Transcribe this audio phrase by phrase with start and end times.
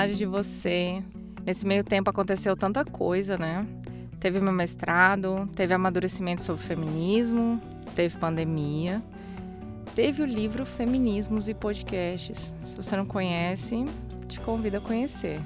[0.00, 1.02] Saudade de você.
[1.44, 3.66] Nesse meio tempo aconteceu tanta coisa, né?
[4.18, 7.60] Teve meu mestrado, teve amadurecimento sobre feminismo,
[7.94, 9.02] teve pandemia,
[9.94, 12.54] teve o livro Feminismos e Podcasts.
[12.62, 13.84] Se você não conhece,
[14.28, 15.40] te convido a conhecer.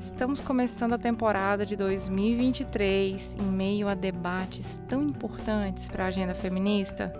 [0.00, 6.34] Estamos começando a temporada de 2023 em meio a debates tão importantes para a agenda
[6.34, 7.12] feminista.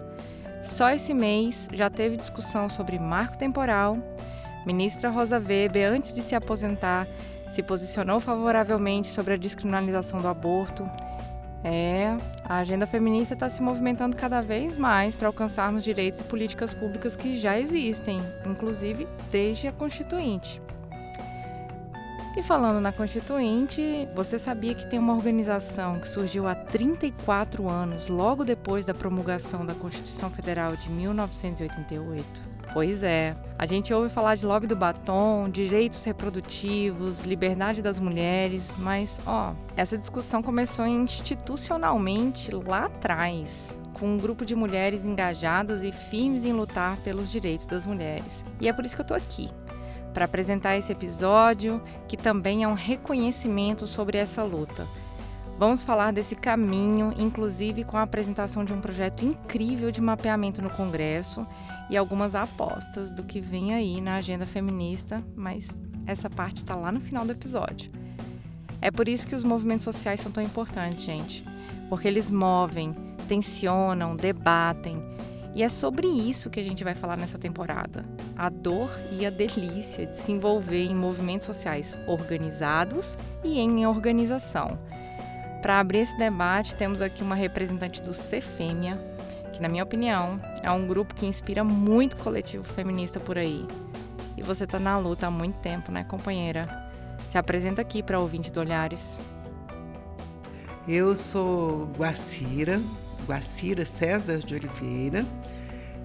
[0.62, 3.98] Só esse mês já teve discussão sobre marco temporal.
[4.64, 7.06] Ministra Rosa Weber, antes de se aposentar,
[7.50, 10.84] se posicionou favoravelmente sobre a descriminalização do aborto.
[11.64, 16.74] É, a agenda feminista está se movimentando cada vez mais para alcançarmos direitos e políticas
[16.74, 20.60] públicas que já existem, inclusive desde a Constituinte.
[22.34, 28.08] E falando na Constituinte, você sabia que tem uma organização que surgiu há 34 anos,
[28.08, 32.52] logo depois da promulgação da Constituição Federal de 1988?
[32.73, 38.77] Pois é, a gente ouve falar de lobby do batom, direitos reprodutivos, liberdade das mulheres,
[38.78, 45.93] mas ó, essa discussão começou institucionalmente lá atrás, com um grupo de mulheres engajadas e
[45.93, 48.43] firmes em lutar pelos direitos das mulheres.
[48.59, 49.50] E é por isso que eu tô aqui,
[50.15, 54.87] para apresentar esse episódio, que também é um reconhecimento sobre essa luta.
[55.59, 60.71] Vamos falar desse caminho, inclusive com a apresentação de um projeto incrível de mapeamento no
[60.71, 61.47] Congresso
[61.92, 65.69] e algumas apostas do que vem aí na agenda feminista, mas
[66.06, 67.92] essa parte está lá no final do episódio.
[68.80, 71.44] É por isso que os movimentos sociais são tão importantes, gente,
[71.91, 72.97] porque eles movem,
[73.28, 75.00] tensionam, debatem
[75.54, 78.06] e é sobre isso que a gente vai falar nessa temporada:
[78.38, 84.78] a dor e a delícia de se envolver em movimentos sociais organizados e em organização.
[85.60, 89.12] Para abrir esse debate, temos aqui uma representante do Cefêmea, que,
[89.62, 93.65] na minha opinião, é um grupo que inspira muito coletivo feminista por aí.
[94.37, 96.91] E você está na luta há muito tempo, né, companheira?
[97.28, 99.21] Se apresenta aqui para ouvinte do Olhares.
[100.89, 102.81] Eu sou Guacira,
[103.25, 105.25] Guacira César de Oliveira,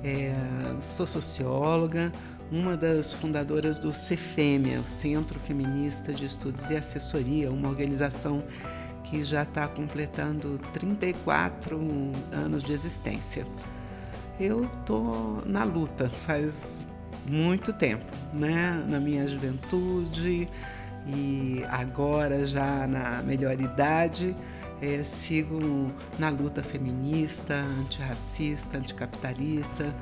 [0.03, 0.35] é,
[0.79, 2.11] sou socióloga,
[2.51, 8.43] uma das fundadoras do CEFEMEA, o Centro Feminista de Estudos e Assessoria, uma organização
[9.09, 11.79] que já está completando 34
[12.31, 13.45] anos de existência.
[14.39, 16.85] Eu estou na luta faz
[17.25, 18.83] muito tempo, né?
[18.87, 20.47] Na minha juventude
[21.07, 24.35] e agora já na melhor idade
[24.81, 29.93] é, sigo na luta feminista, antirracista, anticapitalista,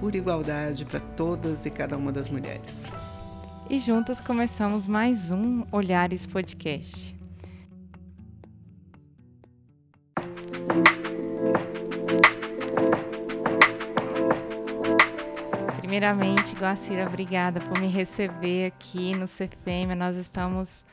[0.00, 2.84] por igualdade para todas e cada uma das mulheres.
[3.68, 7.17] E juntas começamos mais um Olhares Podcast.
[15.80, 19.96] Primeiramente, Guacira, obrigada por me receber aqui no CFM.
[19.96, 20.84] Nós estamos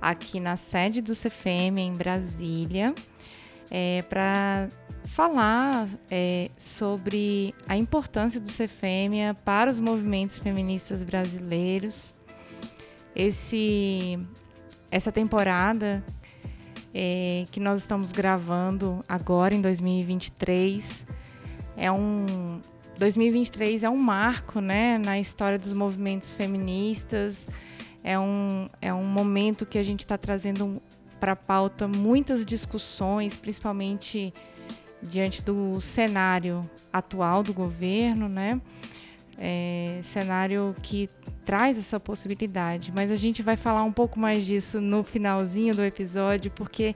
[0.00, 2.94] aqui na sede do CFM em Brasília
[3.70, 4.68] é, para
[5.04, 12.14] falar é, sobre a importância do CFM para os movimentos feministas brasileiros.
[13.14, 14.18] Esse,
[14.90, 16.04] essa temporada
[16.94, 21.06] é, que nós estamos gravando agora em 2023
[21.76, 22.60] é um
[22.98, 27.48] 2023 é um marco, né, na história dos movimentos feministas
[28.02, 30.82] é um, é um momento que a gente está trazendo
[31.18, 34.32] para a pauta muitas discussões, principalmente
[35.02, 38.60] diante do cenário atual do governo, né?
[39.42, 41.08] É, cenário que
[41.46, 42.92] traz essa possibilidade.
[42.94, 46.94] Mas a gente vai falar um pouco mais disso no finalzinho do episódio, porque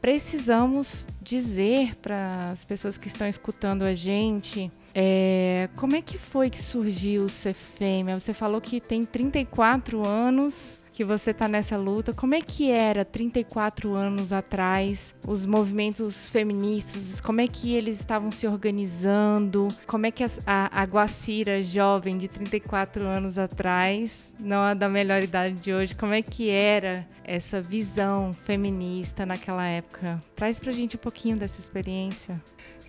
[0.00, 6.50] precisamos dizer para as pessoas que estão escutando a gente é, como é que foi
[6.50, 8.18] que surgiu o Cefêmea?
[8.18, 12.12] Você falou que tem 34 anos que você está nessa luta.
[12.12, 17.22] Como é que era 34 anos atrás os movimentos feministas?
[17.22, 19.68] Como é que eles estavam se organizando?
[19.86, 24.90] Como é que a, a, a Guacira jovem de 34 anos atrás, não a da
[24.90, 30.22] melhor idade de hoje, como é que era essa visão feminista naquela época?
[30.36, 32.38] Traz pra gente um pouquinho dessa experiência.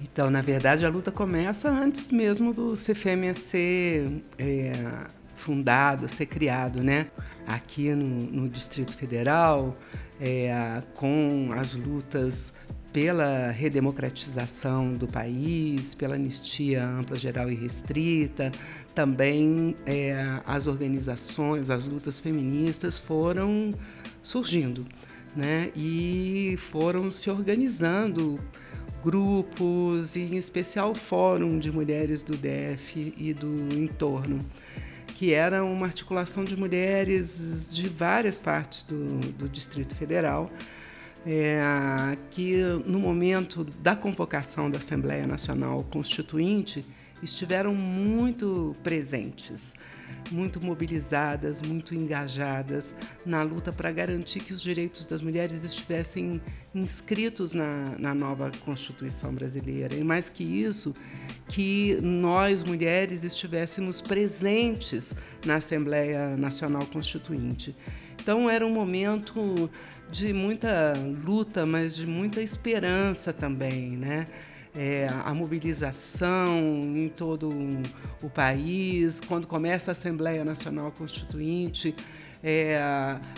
[0.01, 4.73] Então, na verdade, a luta começa antes mesmo do CFM ser é,
[5.41, 7.07] fundado, ser criado, né?
[7.47, 9.75] Aqui no, no Distrito Federal,
[10.19, 12.53] é, com as lutas
[12.93, 18.51] pela redemocratização do país, pela anistia ampla, geral e restrita,
[18.93, 23.73] também é, as organizações, as lutas feministas foram
[24.21, 24.85] surgindo,
[25.35, 25.71] né?
[25.75, 28.39] E foram se organizando
[29.01, 34.45] grupos, e em especial o Fórum de Mulheres do DF e do entorno,
[35.15, 40.51] que era uma articulação de mulheres de várias partes do, do Distrito Federal,
[41.25, 46.85] é, que no momento da convocação da Assembleia Nacional Constituinte
[47.21, 49.73] estiveram muito presentes
[50.29, 52.93] muito mobilizadas, muito engajadas
[53.25, 56.41] na luta para garantir que os direitos das mulheres estivessem
[56.73, 59.95] inscritos na, na nova Constituição brasileira.
[59.95, 60.93] E mais que isso,
[61.47, 65.15] que nós, mulheres, estivéssemos presentes
[65.45, 67.75] na Assembleia Nacional Constituinte.
[68.21, 69.69] Então, era um momento
[70.11, 70.93] de muita
[71.25, 74.27] luta, mas de muita esperança também, né?
[74.73, 76.57] É, a mobilização
[76.95, 77.53] em todo
[78.21, 81.95] o país, quando começa a Assembleia Nacional Constituinte,
[82.43, 82.79] é,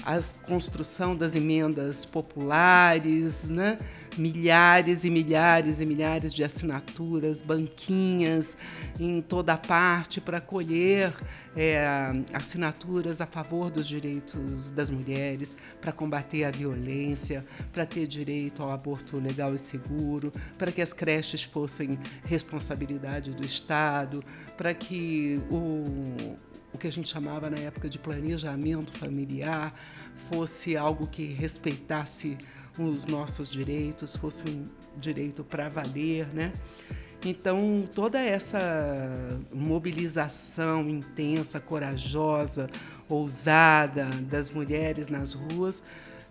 [0.06, 3.78] a construção das emendas populares, né?
[4.18, 8.58] Milhares e milhares e milhares de assinaturas, banquinhas
[9.00, 11.14] em toda parte para colher
[11.56, 11.86] é,
[12.34, 18.72] assinaturas a favor dos direitos das mulheres, para combater a violência, para ter direito ao
[18.72, 24.24] aborto legal e seguro, para que as creches fossem responsabilidade do Estado,
[24.58, 25.86] para que o,
[26.74, 29.74] o que a gente chamava na época de planejamento familiar
[30.32, 32.38] fosse algo que respeitasse
[32.78, 34.68] os nossos direitos, fosse um
[34.98, 36.54] direito para valer, né?
[37.26, 42.70] Então, toda essa mobilização intensa, corajosa,
[43.08, 45.82] ousada das mulheres nas ruas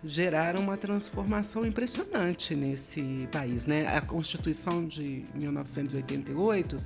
[0.05, 3.65] geraram uma transformação impressionante nesse país.
[3.65, 3.87] Né?
[3.87, 6.79] A Constituição de 1988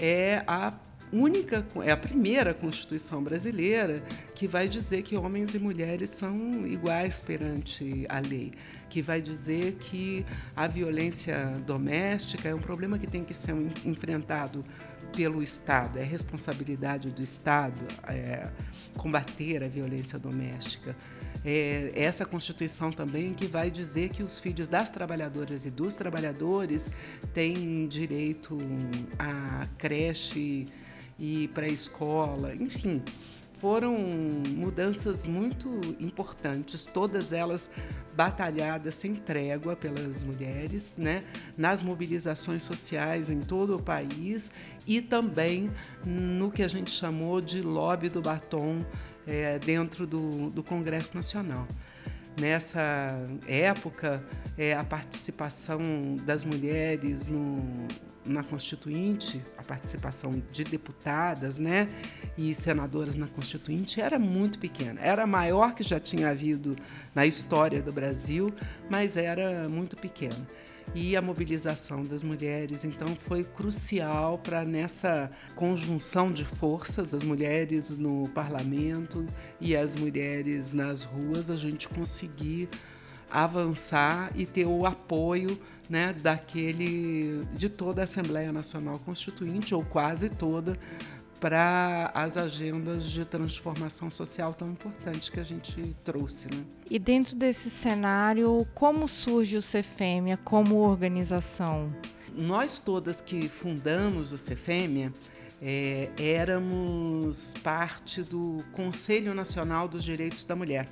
[0.00, 0.72] é a
[1.12, 4.02] única, é a primeira Constituição brasileira
[4.34, 8.52] que vai dizer que homens e mulheres são iguais perante a lei,
[8.88, 10.24] que vai dizer que
[10.56, 13.54] a violência doméstica é um problema que tem que ser
[13.84, 14.64] enfrentado
[15.14, 18.48] pelo Estado, é responsabilidade do Estado é,
[18.96, 20.96] combater a violência doméstica.
[21.44, 26.90] É essa Constituição também que vai dizer que os filhos das trabalhadoras e dos trabalhadores
[27.34, 28.58] têm direito
[29.18, 30.68] à creche
[31.18, 33.02] e para a escola, enfim,
[33.62, 37.70] foram mudanças muito importantes, todas elas
[38.12, 41.22] batalhadas sem trégua pelas mulheres, né,
[41.56, 44.50] nas mobilizações sociais em todo o país
[44.84, 45.70] e também
[46.04, 48.84] no que a gente chamou de lobby do batom
[49.24, 51.68] é, dentro do, do Congresso Nacional.
[52.40, 53.16] Nessa
[53.46, 54.24] época,
[54.58, 57.86] é, a participação das mulheres no,
[58.24, 61.88] na Constituinte, a participação de deputadas né,
[62.36, 65.00] e senadoras na Constituinte era muito pequena.
[65.00, 66.76] Era maior que já tinha havido
[67.14, 68.52] na história do Brasil,
[68.88, 70.46] mas era muito pequena.
[70.94, 77.96] E a mobilização das mulheres, então, foi crucial para nessa conjunção de forças, as mulheres
[77.96, 79.26] no parlamento
[79.60, 82.68] e as mulheres nas ruas, a gente conseguir
[83.30, 85.58] avançar e ter o apoio
[85.92, 90.78] né, daquele de toda a Assembleia Nacional Constituinte ou quase toda
[91.38, 96.46] para as agendas de transformação social tão importantes que a gente trouxe.
[96.46, 96.64] Né?
[96.88, 101.94] E dentro desse cenário, como surge o Cefêmia como organização?
[102.34, 105.12] Nós todas que fundamos o Cefêmia
[105.60, 110.88] é, éramos parte do Conselho Nacional dos Direitos da Mulher.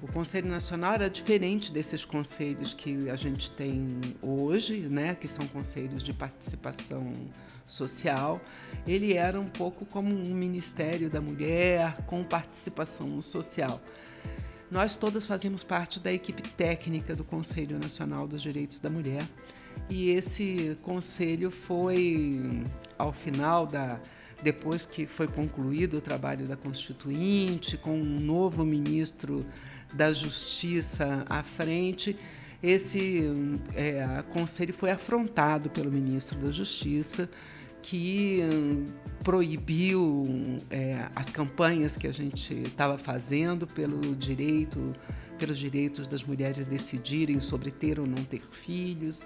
[0.00, 5.46] O Conselho Nacional era diferente desses conselhos que a gente tem hoje, né, que são
[5.48, 7.14] conselhos de participação
[7.66, 8.40] social.
[8.86, 13.80] Ele era um pouco como um Ministério da Mulher com participação social.
[14.70, 19.22] Nós todas fazíamos parte da equipe técnica do Conselho Nacional dos Direitos da Mulher.
[19.88, 22.64] E esse conselho foi,
[22.98, 24.00] ao final da,
[24.42, 29.46] depois que foi concluído o trabalho da Constituinte, com um novo ministro
[29.92, 32.16] da Justiça à frente,
[32.62, 33.24] esse
[33.74, 37.28] é, conselho foi afrontado pelo ministro da Justiça,
[37.82, 38.86] que hum,
[39.24, 44.94] proibiu é, as campanhas que a gente estava fazendo pelo direito
[45.42, 49.24] pelos direitos das mulheres decidirem sobre ter ou não ter filhos,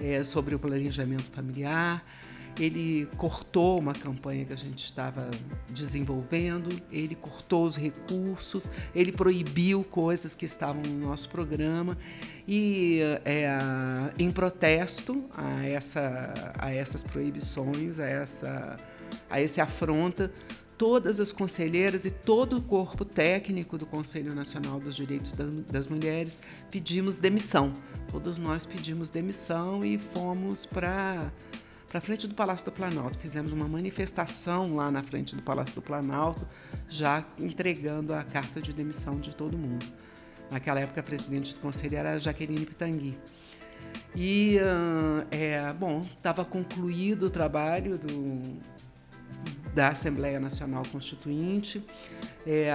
[0.00, 2.02] é, sobre o planejamento familiar.
[2.58, 5.30] Ele cortou uma campanha que a gente estava
[5.68, 11.96] desenvolvendo, ele cortou os recursos, ele proibiu coisas que estavam no nosso programa
[12.46, 13.48] e é,
[14.18, 18.78] em protesto a, essa, a essas proibições, a, essa,
[19.30, 20.32] a esse afronta,
[20.78, 25.34] todas as conselheiras e todo o corpo técnico do Conselho Nacional dos Direitos
[25.68, 27.74] das Mulheres pedimos demissão.
[28.10, 31.32] Todos nós pedimos demissão e fomos para
[31.88, 33.18] para frente do Palácio do Planalto.
[33.18, 36.46] Fizemos uma manifestação lá na frente do Palácio do Planalto,
[36.88, 39.86] já entregando a carta de demissão de todo mundo.
[40.50, 43.18] Naquela época, a presidente do conselho era a Jaqueline Pitangui.
[44.14, 48.56] E, uh, é, bom, estava concluído o trabalho do,
[49.74, 51.84] da Assembleia Nacional Constituinte.
[52.46, 52.72] É,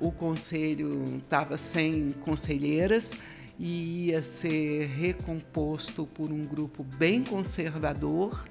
[0.00, 3.12] o conselho estava sem conselheiras
[3.58, 8.44] e ia ser recomposto por um grupo bem conservador,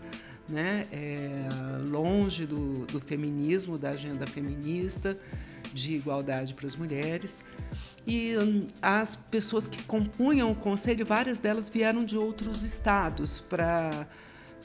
[0.47, 0.87] né?
[0.91, 1.47] É,
[1.89, 5.17] longe do, do feminismo, da agenda feminista,
[5.73, 7.41] de igualdade para as mulheres.
[8.05, 14.07] E hum, as pessoas que compunham o conselho, várias delas vieram de outros estados para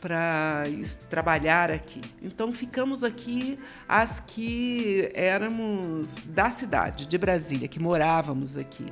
[0.01, 0.63] para
[1.11, 2.01] trabalhar aqui.
[2.23, 8.87] Então ficamos aqui as que éramos da cidade, de Brasília, que morávamos aqui.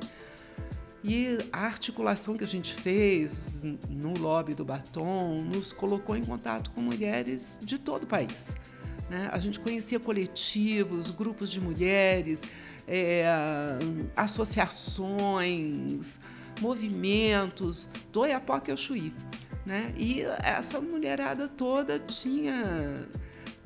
[1.03, 6.71] E a articulação que a gente fez no lobby do Batom nos colocou em contato
[6.71, 8.55] com mulheres de todo o país.
[9.09, 9.29] Né?
[9.31, 12.41] A gente conhecia coletivos, grupos de mulheres,
[12.87, 13.25] é,
[14.15, 16.19] associações,
[16.59, 19.13] movimentos do Iapoca ao Chuí.
[19.65, 19.93] Né?
[19.97, 23.07] E essa mulherada toda tinha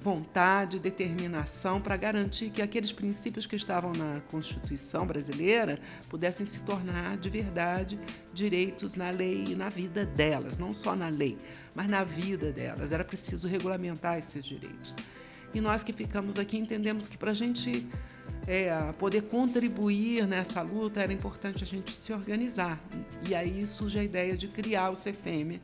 [0.01, 5.79] vontade, determinação para garantir que aqueles princípios que estavam na Constituição brasileira
[6.09, 7.99] pudessem se tornar de verdade
[8.33, 11.37] direitos na lei e na vida delas, não só na lei,
[11.75, 12.91] mas na vida delas.
[12.91, 14.95] Era preciso regulamentar esses direitos.
[15.53, 17.87] E nós que ficamos aqui entendemos que para a gente
[18.47, 22.81] é, poder contribuir nessa luta era importante a gente se organizar.
[23.29, 25.61] E aí surge a ideia de criar o CFM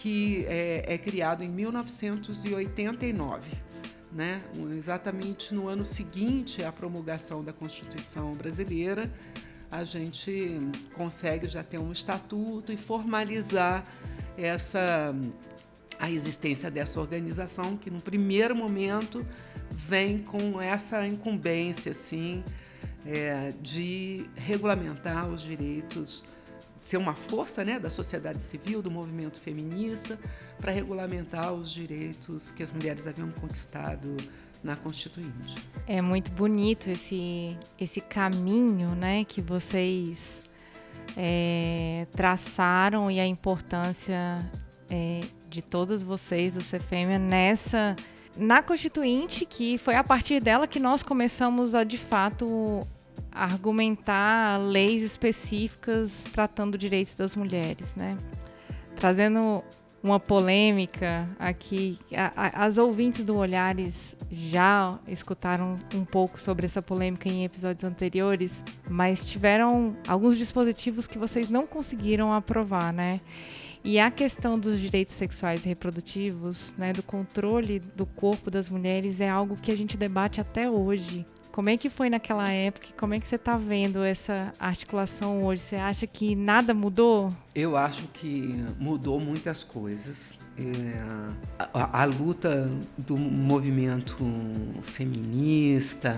[0.00, 3.48] que é, é criado em 1989.
[4.10, 4.42] Né?
[4.76, 9.12] Exatamente no ano seguinte à promulgação da Constituição brasileira,
[9.70, 10.58] a gente
[10.94, 13.86] consegue já ter um estatuto e formalizar
[14.36, 15.14] essa
[15.98, 19.26] a existência dessa organização que no primeiro momento
[19.70, 22.42] vem com essa incumbência assim
[23.04, 26.24] é, de regulamentar os direitos
[26.80, 30.18] ser uma força né, da sociedade civil, do movimento feminista,
[30.58, 34.16] para regulamentar os direitos que as mulheres haviam conquistado
[34.62, 35.56] na Constituinte.
[35.86, 40.40] É muito bonito esse, esse caminho né, que vocês
[41.16, 44.50] é, traçaram e a importância
[44.88, 47.96] é, de todas vocês do CFM nessa
[48.36, 52.86] na Constituinte, que foi a partir dela que nós começamos a de fato
[53.32, 58.16] argumentar leis específicas tratando direitos das mulheres, né?
[58.96, 59.62] Trazendo
[60.02, 61.98] uma polêmica aqui.
[62.14, 67.84] A, a, as ouvintes do Olhares já escutaram um pouco sobre essa polêmica em episódios
[67.84, 73.20] anteriores, mas tiveram alguns dispositivos que vocês não conseguiram aprovar, né?
[73.82, 79.22] E a questão dos direitos sexuais e reprodutivos, né, do controle do corpo das mulheres
[79.22, 81.26] é algo que a gente debate até hoje.
[81.52, 82.88] Como é que foi naquela época?
[82.96, 85.62] Como é que você está vendo essa articulação hoje?
[85.62, 87.32] Você acha que nada mudou?
[87.54, 90.38] Eu acho que mudou muitas coisas.
[90.56, 94.16] É, a, a, luta do movimento
[94.82, 96.14] feminista,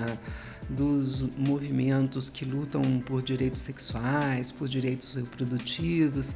[0.69, 6.35] dos movimentos que lutam por direitos sexuais, por direitos reprodutivos,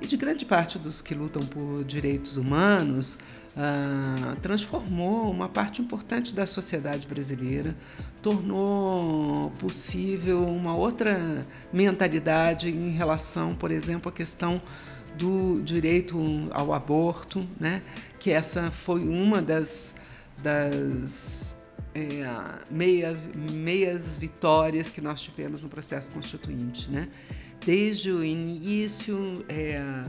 [0.00, 3.18] e de grande parte dos que lutam por direitos humanos,
[3.60, 7.74] ah, transformou uma parte importante da sociedade brasileira,
[8.22, 14.62] tornou possível uma outra mentalidade em relação, por exemplo, à questão
[15.16, 16.16] do direito
[16.52, 17.82] ao aborto, né?
[18.20, 19.92] que essa foi uma das,
[20.40, 21.56] das
[21.92, 22.00] é,
[22.70, 23.18] meia,
[23.50, 26.88] meias vitórias que nós tivemos no processo constituinte.
[26.88, 27.08] Né?
[27.66, 30.04] Desde o início, é,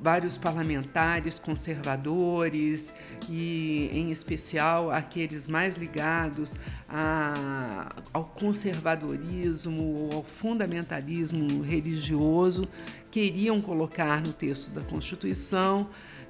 [0.00, 2.92] vários parlamentares conservadores
[3.28, 6.54] e, em especial, aqueles mais ligados
[6.88, 12.68] a, ao conservadorismo ou ao fundamentalismo religioso,
[13.10, 15.88] queriam colocar no texto da Constituição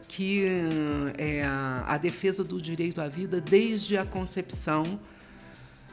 [0.08, 0.46] que
[1.18, 4.98] é, a defesa do direito à vida desde a concepção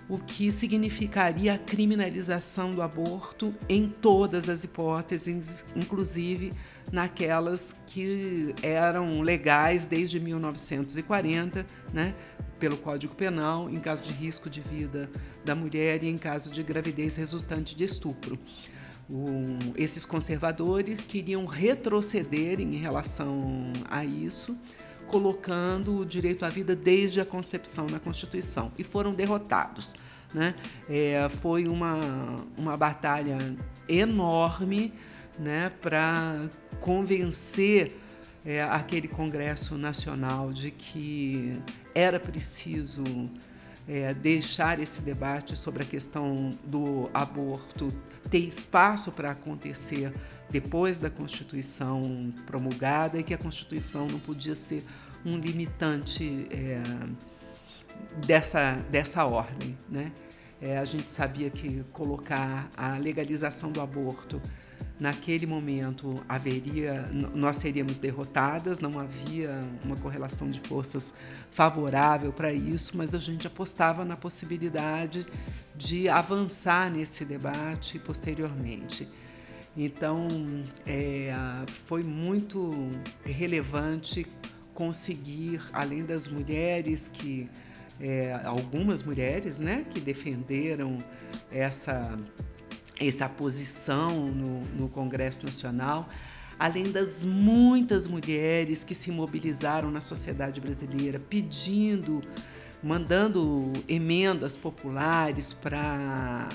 [0.08, 6.54] o que significaria a criminalização do aborto em todas as hipóteses, inclusive
[6.92, 12.14] naquelas que eram legais desde 1940, né,
[12.60, 15.10] pelo Código Penal, em caso de risco de vida
[15.44, 18.38] da mulher e em caso de gravidez resultante de estupro.
[19.10, 24.58] O, esses conservadores queriam retroceder em relação a isso,
[25.08, 29.96] colocando o direito à vida desde a concepção na Constituição e foram derrotados.
[30.34, 30.56] Né?
[30.90, 33.38] É, foi uma, uma batalha
[33.88, 34.94] enorme
[35.40, 38.00] né, para convencer
[38.46, 41.58] é, aquele Congresso Nacional de que
[41.94, 43.04] era preciso
[43.88, 47.94] é, deixar esse debate sobre a questão do aborto
[48.30, 50.12] ter espaço para acontecer
[50.50, 54.84] depois da Constituição promulgada e que a Constituição não podia ser
[55.26, 56.82] um limitante é,
[58.26, 59.78] dessa, dessa ordem.
[59.90, 60.12] Né?
[60.62, 64.42] É, a gente sabia que colocar a legalização do aborto
[65.00, 69.52] naquele momento haveria nós seríamos derrotadas não havia
[69.84, 71.14] uma correlação de forças
[71.52, 75.28] favorável para isso mas a gente apostava na possibilidade
[75.76, 79.08] de avançar nesse debate posteriormente.
[79.78, 80.28] Então
[80.88, 81.34] é,
[81.86, 82.92] foi muito
[83.26, 84.26] relevante
[84.74, 87.50] conseguir além das mulheres que
[88.00, 91.04] é, algumas mulheres né que defenderam
[91.52, 92.18] essa
[93.00, 96.10] essa posição no, no Congresso Nacional,
[96.58, 102.22] além das muitas mulheres que se mobilizaram na sociedade brasileira pedindo,
[102.82, 106.48] mandando emendas populares para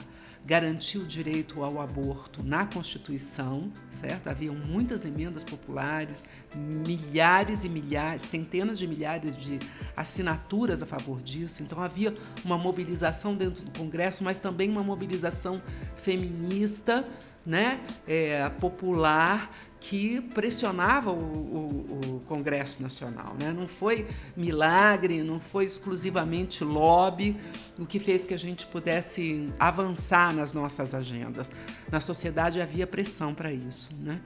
[0.51, 4.27] garantir o direito ao aborto na Constituição, certo?
[4.27, 9.61] Havia muitas emendas populares, milhares e milhares, centenas de milhares de
[9.97, 11.63] assinaturas a favor disso.
[11.63, 15.63] Então havia uma mobilização dentro do Congresso, mas também uma mobilização
[15.95, 17.07] feminista
[17.45, 19.51] né, é, popular
[19.81, 23.35] que pressionava o, o, o, Congresso Nacional.
[23.41, 23.51] Né?
[23.51, 27.37] Não foi milagre, não foi exclusivamente lobby
[27.79, 31.51] o que fez que a gente pudesse avançar nas nossas agendas.
[31.91, 33.95] Na sociedade havia pressão para isso.
[33.97, 34.21] Né?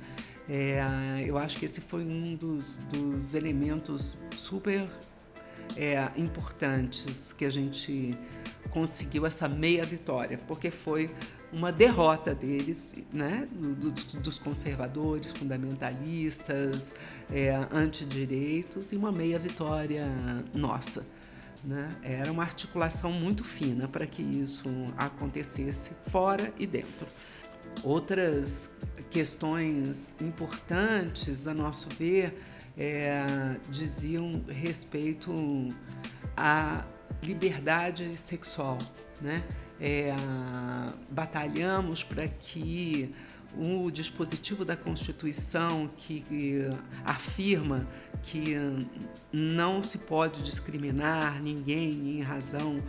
[0.49, 0.85] É,
[1.25, 4.89] eu acho que esse foi um dos, dos elementos super
[5.77, 8.19] é, importantes que a gente
[8.71, 11.11] conseguiu essa meia vitória, porque foi
[11.55, 16.93] uma derrota deles, né, dos, dos conservadores, fundamentalistas,
[17.31, 20.05] é, antidireitos, e uma meia vitória
[20.53, 21.07] nossa.
[21.63, 21.97] Né?
[22.03, 27.07] Era uma articulação muito fina para que isso acontecesse fora e dentro.
[27.83, 28.69] Outras
[29.11, 32.37] questões importantes, a nosso ver,
[32.77, 35.73] é, diziam respeito
[36.37, 36.85] à
[37.23, 38.77] liberdade sexual,
[39.21, 39.45] né?
[39.85, 40.15] É,
[41.11, 43.15] batalhamos para que
[43.55, 46.25] o dispositivo da Constituição que
[47.05, 47.87] afirma
[48.23, 48.57] que
[49.31, 52.83] não se pode discriminar ninguém em razão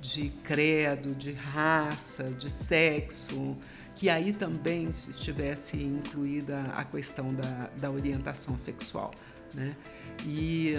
[0.00, 3.54] de credo, de raça, de sexo,
[3.94, 9.12] que aí também estivesse incluída a questão da, da orientação sexual.
[9.52, 9.76] Né?
[10.24, 10.74] E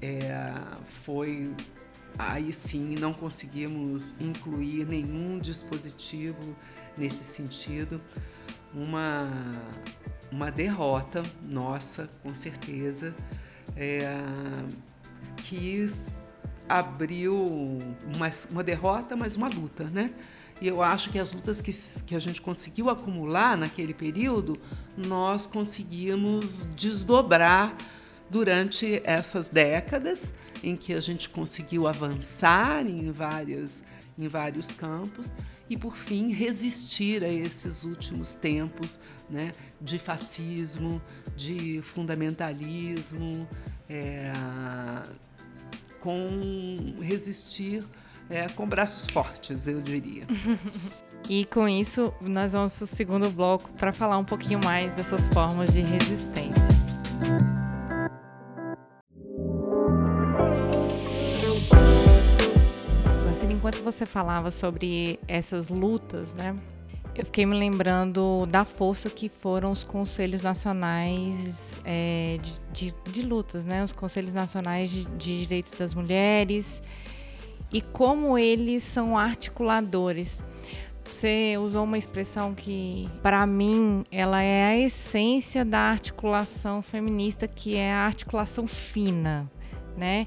[0.00, 0.54] é,
[0.86, 1.52] foi
[2.18, 6.56] aí sim não conseguimos incluir nenhum dispositivo
[6.96, 8.00] nesse sentido.
[8.72, 9.30] Uma,
[10.30, 13.14] uma derrota nossa, com certeza,
[13.76, 14.08] é,
[15.36, 15.86] que
[16.68, 17.34] abriu
[18.14, 20.10] uma, uma derrota, mas uma luta, né?
[20.60, 21.72] E eu acho que as lutas que,
[22.06, 24.58] que a gente conseguiu acumular naquele período,
[24.96, 27.76] nós conseguimos desdobrar
[28.30, 30.32] durante essas décadas
[30.62, 33.82] em que a gente conseguiu avançar em, várias,
[34.18, 35.32] em vários campos
[35.68, 41.00] e, por fim, resistir a esses últimos tempos né, de fascismo,
[41.36, 43.48] de fundamentalismo,
[43.88, 44.32] é,
[46.00, 47.84] com resistir
[48.28, 50.26] é, com braços fortes, eu diria.
[51.26, 55.26] E com isso, nós vamos para o segundo bloco para falar um pouquinho mais dessas
[55.28, 56.73] formas de resistência.
[63.84, 66.56] Você falava sobre essas lutas, né?
[67.14, 72.38] Eu fiquei me lembrando da força que foram os conselhos nacionais é,
[72.72, 73.84] de, de, de, lutas, né?
[73.84, 76.82] Os Conselhos Nacionais de, de Direitos das Mulheres
[77.72, 80.42] e como eles são articuladores.
[81.04, 87.76] Você usou uma expressão que, para mim, ela é a essência da articulação feminista, que
[87.76, 89.50] é a articulação fina,
[89.96, 90.26] né?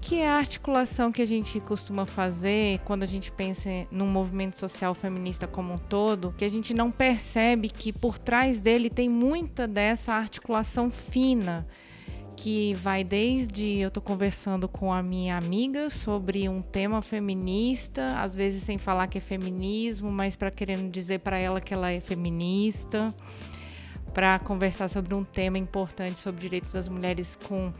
[0.00, 4.58] Que é a articulação que a gente costuma fazer quando a gente pensa num movimento
[4.58, 9.08] social feminista como um todo, que a gente não percebe que por trás dele tem
[9.08, 11.66] muita dessa articulação fina
[12.36, 18.36] que vai desde eu tô conversando com a minha amiga sobre um tema feminista, às
[18.36, 21.98] vezes sem falar que é feminismo, mas para querendo dizer para ela que ela é
[21.98, 23.12] feminista,
[24.12, 27.72] para conversar sobre um tema importante sobre direitos das mulheres com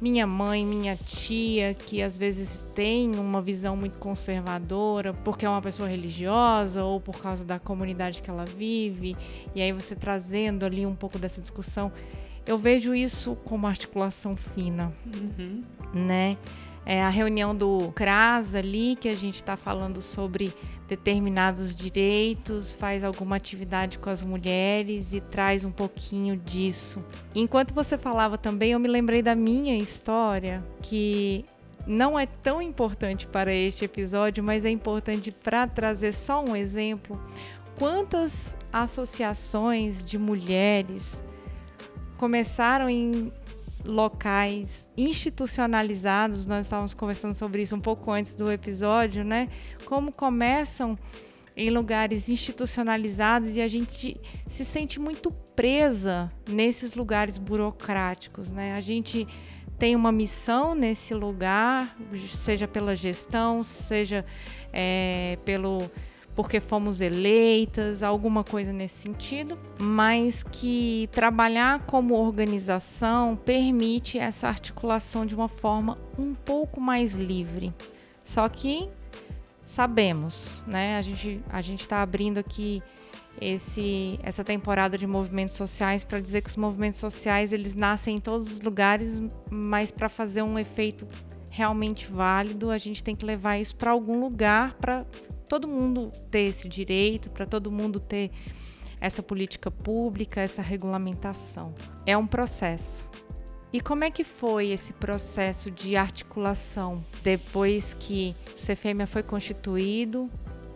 [0.00, 5.62] minha mãe, minha tia, que às vezes tem uma visão muito conservadora, porque é uma
[5.62, 9.16] pessoa religiosa ou por causa da comunidade que ela vive,
[9.54, 11.92] e aí você trazendo ali um pouco dessa discussão
[12.48, 15.62] eu vejo isso como articulação fina, uhum.
[15.92, 16.38] né?
[16.90, 20.54] É a reunião do CRAS ali, que a gente está falando sobre
[20.88, 27.04] determinados direitos, faz alguma atividade com as mulheres e traz um pouquinho disso.
[27.34, 31.44] Enquanto você falava também, eu me lembrei da minha história, que
[31.86, 37.20] não é tão importante para este episódio, mas é importante para trazer só um exemplo.
[37.78, 41.22] Quantas associações de mulheres
[42.16, 43.30] começaram em
[43.88, 49.48] locais institucionalizados, nós estávamos conversando sobre isso um pouco antes do episódio, né?
[49.86, 50.96] Como começam
[51.56, 58.74] em lugares institucionalizados e a gente se sente muito presa nesses lugares burocráticos, né?
[58.74, 59.26] A gente
[59.78, 64.24] tem uma missão nesse lugar, seja pela gestão, seja
[64.72, 65.90] é, pelo
[66.38, 75.26] porque fomos eleitas, alguma coisa nesse sentido, mas que trabalhar como organização permite essa articulação
[75.26, 77.74] de uma forma um pouco mais livre.
[78.24, 78.88] Só que
[79.66, 80.96] sabemos, né?
[80.96, 82.84] A gente a gente está abrindo aqui
[83.40, 88.20] esse essa temporada de movimentos sociais para dizer que os movimentos sociais eles nascem em
[88.20, 89.20] todos os lugares,
[89.50, 91.04] mas para fazer um efeito
[91.50, 95.04] realmente válido, a gente tem que levar isso para algum lugar para
[95.48, 98.30] todo mundo ter esse direito, para todo mundo ter
[99.00, 101.74] essa política pública, essa regulamentação.
[102.04, 103.08] É um processo.
[103.72, 110.30] E como é que foi esse processo de articulação depois que o CFEMA foi constituído?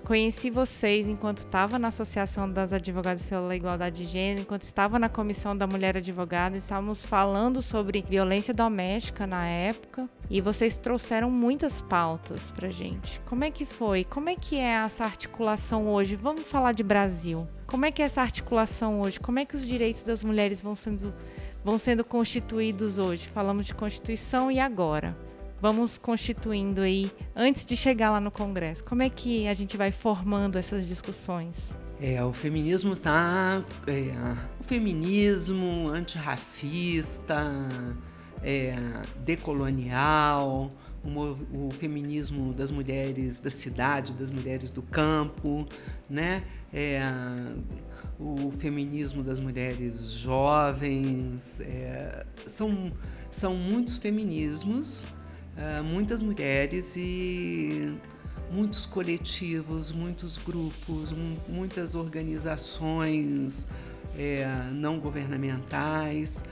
[0.04, 5.08] Conheci vocês enquanto estava na Associação das Advogadas pela Igualdade de Gênero, enquanto estava na
[5.08, 11.80] Comissão da Mulher Advogada, estávamos falando sobre violência doméstica na época e vocês trouxeram muitas
[11.80, 13.20] pautas para gente.
[13.20, 14.02] Como é que foi?
[14.02, 16.16] Como é que é essa articulação hoje?
[16.16, 17.46] Vamos falar de Brasil.
[17.64, 19.20] Como é que é essa articulação hoje?
[19.20, 21.14] Como é que os direitos das mulheres vão sendo,
[21.64, 23.28] vão sendo constituídos hoje?
[23.28, 25.16] Falamos de Constituição e agora?
[25.62, 28.82] Vamos constituindo aí antes de chegar lá no Congresso?
[28.82, 31.72] Como é que a gente vai formando essas discussões?
[32.00, 33.64] É, o feminismo tá.
[33.86, 34.12] É,
[34.60, 37.48] o feminismo antirracista,
[38.42, 38.74] é,
[39.24, 40.72] decolonial,
[41.04, 45.64] o, o, feminismo das mulheres da cidade, das mulheres do campo,
[46.10, 46.42] né?
[46.74, 47.00] É,
[48.18, 51.60] o feminismo das mulheres jovens.
[51.60, 52.92] É, são,
[53.30, 55.06] são muitos feminismos
[55.62, 57.96] uh, muitas mulheres e
[58.50, 61.14] muitos coletivos, muitos grupos,
[61.48, 63.66] muitas organizações
[64.16, 66.44] é, não governamentais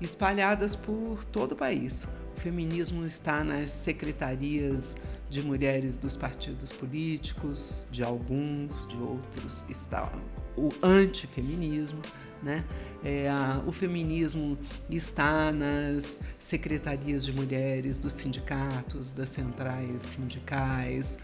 [0.00, 2.06] espalhadas por todo o país.
[2.36, 4.96] O feminismo está nas secretarias
[5.28, 10.10] de mulheres dos partidos políticos, de alguns, de outros está
[10.56, 12.00] o antifeminismo,
[12.42, 12.64] né?
[13.04, 13.28] É,
[13.66, 14.58] o feminismo
[14.90, 21.18] está nas secretarias de mulheres dos sindicatos, das centrais sindicais.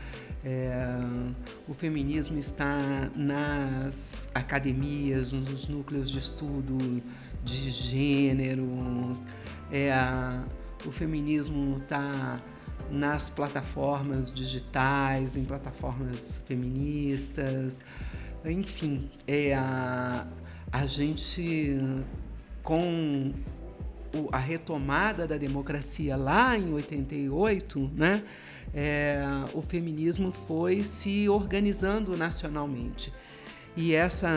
[0.44, 0.74] É,
[1.66, 7.02] o feminismo está nas academias, nos núcleos de estudo
[7.44, 9.12] de gênero.
[9.70, 9.92] É,
[10.86, 12.40] o feminismo está
[12.90, 17.80] nas plataformas digitais, em plataformas feministas.
[18.44, 20.26] Enfim, é a,
[20.72, 21.78] a gente,
[22.62, 23.32] com
[24.32, 28.22] a retomada da democracia lá em 88, né,
[28.74, 29.22] é,
[29.54, 33.12] o feminismo foi se organizando nacionalmente.
[33.76, 34.28] E essa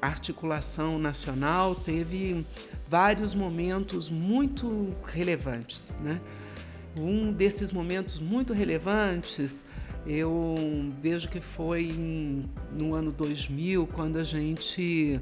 [0.00, 2.46] articulação nacional teve
[2.88, 5.94] vários momentos muito relevantes.
[6.02, 6.20] Né?
[6.98, 9.62] Um desses momentos muito relevantes
[10.06, 10.56] eu
[11.02, 11.92] vejo que foi
[12.72, 15.20] no ano 2000, quando a gente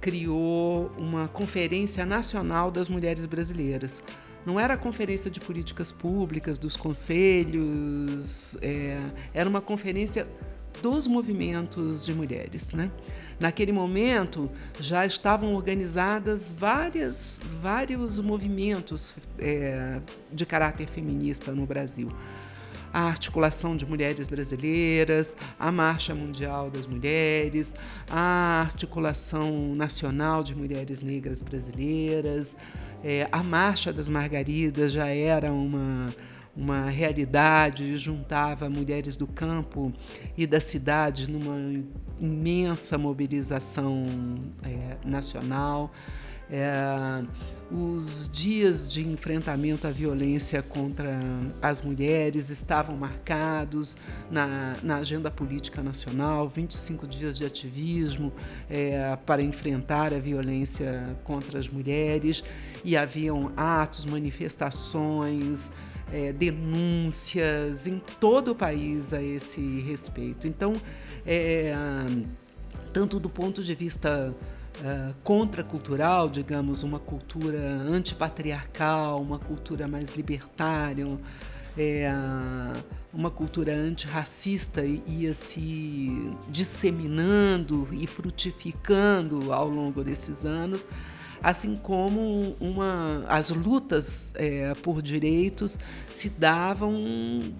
[0.00, 4.02] criou uma Conferência Nacional das Mulheres Brasileiras.
[4.44, 9.00] Não era a conferência de políticas públicas, dos conselhos, é,
[9.34, 10.28] era uma conferência
[10.80, 12.70] dos movimentos de mulheres.
[12.72, 12.90] Né?
[13.40, 20.00] Naquele momento já estavam organizadas várias, vários movimentos é,
[20.32, 22.08] de caráter feminista no Brasil.
[22.96, 27.74] A Articulação de Mulheres Brasileiras, a Marcha Mundial das Mulheres,
[28.08, 32.56] a Articulação Nacional de Mulheres Negras Brasileiras,
[33.04, 36.08] é, a Marcha das Margaridas já era uma
[36.56, 39.92] uma realidade, juntava mulheres do campo
[40.38, 41.84] e da cidade numa
[42.18, 44.06] imensa mobilização
[44.62, 45.92] é, nacional.
[46.50, 47.24] É,
[47.70, 51.18] os dias de enfrentamento à violência contra
[51.60, 53.98] as mulheres estavam marcados
[54.30, 58.32] na, na agenda política nacional 25 dias de ativismo
[58.70, 62.44] é, para enfrentar a violência contra as mulheres,
[62.84, 65.72] e haviam atos, manifestações
[66.12, 70.46] é, denúncias em todo o país a esse respeito.
[70.46, 70.74] Então,
[71.26, 71.74] é,
[72.92, 74.32] tanto do ponto de vista
[74.80, 81.06] uh, contracultural, digamos, uma cultura antipatriarcal, uma cultura mais libertária,
[81.78, 82.10] é,
[83.12, 90.86] uma cultura antirracista ia se disseminando e frutificando ao longo desses anos
[91.42, 97.54] assim como uma, as lutas é, por direitos se davam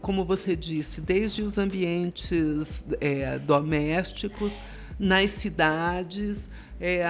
[0.00, 4.58] como você disse, desde os ambientes é, domésticos,
[4.98, 7.04] nas cidades, é,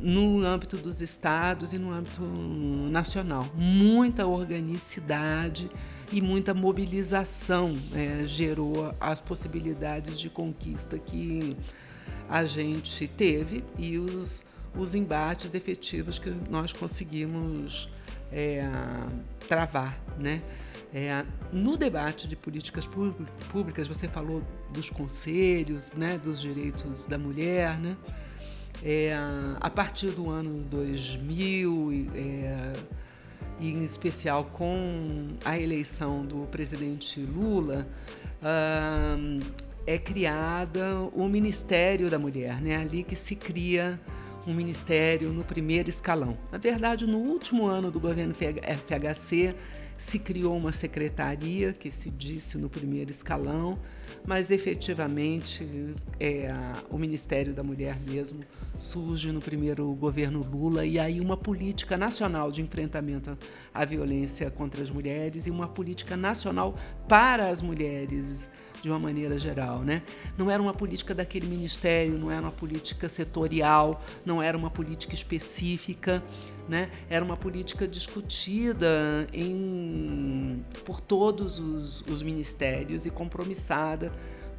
[0.00, 2.22] no âmbito dos estados e no âmbito
[2.90, 3.48] nacional.
[3.54, 5.70] Muita organicidade
[6.12, 11.56] e muita mobilização é, gerou as possibilidades de conquista que
[12.28, 14.44] a gente teve e os
[14.78, 17.88] os embates efetivos que nós conseguimos
[18.30, 18.68] é,
[19.48, 19.98] travar.
[20.18, 20.42] Né?
[20.98, 22.88] É, no debate de políticas
[23.50, 27.78] públicas, você falou dos conselhos, né, dos direitos da mulher.
[27.78, 27.98] Né?
[28.82, 29.14] É,
[29.60, 32.72] a partir do ano 2000, é,
[33.60, 37.86] e em especial com a eleição do presidente Lula,
[39.86, 42.76] é criada o Ministério da Mulher, né?
[42.76, 44.00] ali que se cria
[44.46, 46.38] um ministério no primeiro escalão.
[46.50, 49.54] Na verdade, no último ano do governo FHC,
[49.98, 53.78] se criou uma secretaria que se disse no primeiro escalão,
[54.26, 56.52] mas efetivamente é,
[56.90, 58.40] o Ministério da Mulher mesmo
[58.76, 63.36] surge no primeiro governo Lula e aí uma política nacional de enfrentamento
[63.72, 66.76] à violência contra as mulheres e uma política nacional
[67.08, 68.50] para as mulheres
[68.86, 70.00] de uma maneira geral, né?
[70.38, 75.12] Não era uma política daquele ministério, não era uma política setorial, não era uma política
[75.12, 76.22] específica,
[76.68, 76.88] né?
[77.10, 84.12] Era uma política discutida em, por todos os, os ministérios e compromissada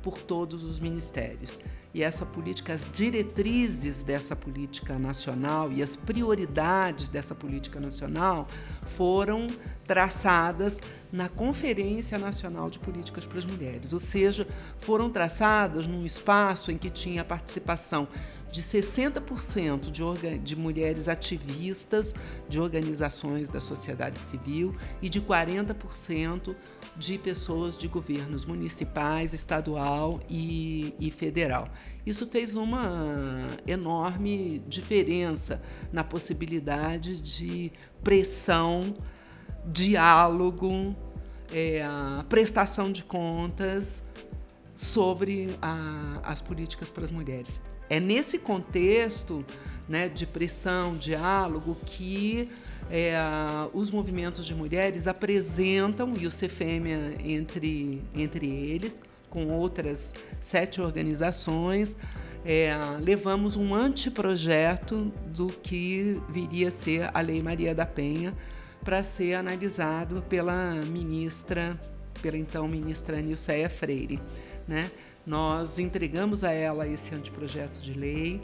[0.03, 1.57] por todos os ministérios.
[1.93, 8.47] E essa política, as diretrizes dessa política nacional e as prioridades dessa política nacional
[8.83, 9.47] foram
[9.87, 10.79] traçadas
[11.11, 14.47] na Conferência Nacional de Políticas para as Mulheres, ou seja,
[14.79, 18.07] foram traçadas num espaço em que tinha a participação
[18.51, 22.15] de 60% de, de mulheres ativistas
[22.47, 26.55] de organizações da sociedade civil e de 40%
[26.95, 31.69] de pessoas de governos municipais, estadual e, e federal.
[32.05, 38.95] Isso fez uma enorme diferença na possibilidade de pressão,
[39.65, 40.95] diálogo,
[41.51, 41.85] é,
[42.29, 44.01] prestação de contas
[44.75, 47.61] sobre a, as políticas para as mulheres.
[47.89, 49.45] É nesse contexto
[49.87, 52.49] né, de pressão, diálogo, que
[52.89, 53.15] é,
[53.73, 61.95] os movimentos de mulheres apresentam, e o CFM entre, entre eles, com outras sete organizações,
[62.45, 68.33] é, levamos um anteprojeto do que viria a ser a Lei Maria da Penha
[68.87, 71.77] para ser analisado pela ministra,
[72.21, 74.17] pela então ministra Nilceia Freire.
[74.65, 74.89] Né?
[75.25, 78.41] Nós entregamos a ela esse anteprojeto de lei,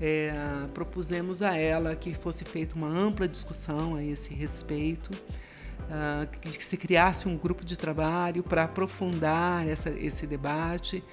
[0.00, 0.32] é,
[0.72, 6.78] propusemos a ela que fosse feita uma ampla discussão a esse respeito, uh, que se
[6.78, 11.04] criasse um grupo de trabalho para aprofundar essa, esse debate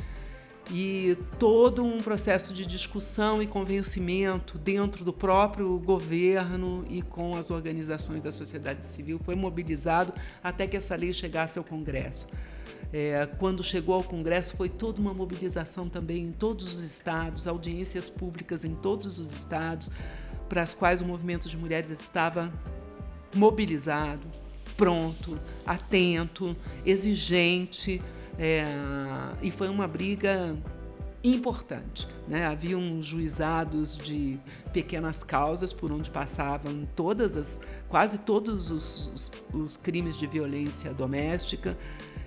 [0.69, 7.51] e todo um processo de discussão e convencimento dentro do próprio governo e com as
[7.51, 12.27] organizações da sociedade civil foi mobilizado até que essa lei chegasse ao Congresso.
[12.93, 18.09] É, quando chegou ao Congresso, foi toda uma mobilização também em todos os estados, audiências
[18.09, 19.89] públicas em todos os estados,
[20.49, 22.51] para as quais o movimento de mulheres estava
[23.33, 24.27] mobilizado,
[24.75, 28.01] pronto, atento, exigente.
[28.43, 28.65] É,
[29.39, 30.57] e foi uma briga
[31.23, 32.07] importante.
[32.27, 32.43] Né?
[32.43, 34.39] Haviam juizados de
[34.73, 41.77] pequenas causas por onde passavam todas as, quase todos os, os, crimes de violência doméstica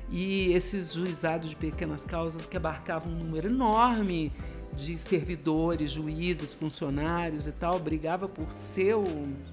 [0.08, 4.32] e esses juizados de pequenas causas que abarcavam um número enorme
[4.72, 9.04] de servidores, juízes, funcionários e tal, brigava por seu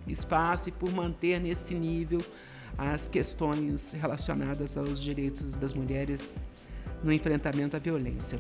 [0.06, 2.22] espaço e por manter nesse nível
[2.90, 6.36] as questões relacionadas aos direitos das mulheres
[7.04, 8.40] no enfrentamento à violência.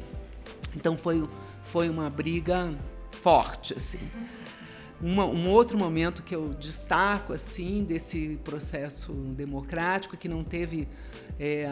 [0.75, 1.27] Então foi,
[1.63, 2.73] foi uma briga
[3.11, 3.99] forte, assim.
[5.03, 10.87] Um outro momento que eu destaco assim desse processo democrático que não teve
[11.39, 11.67] é,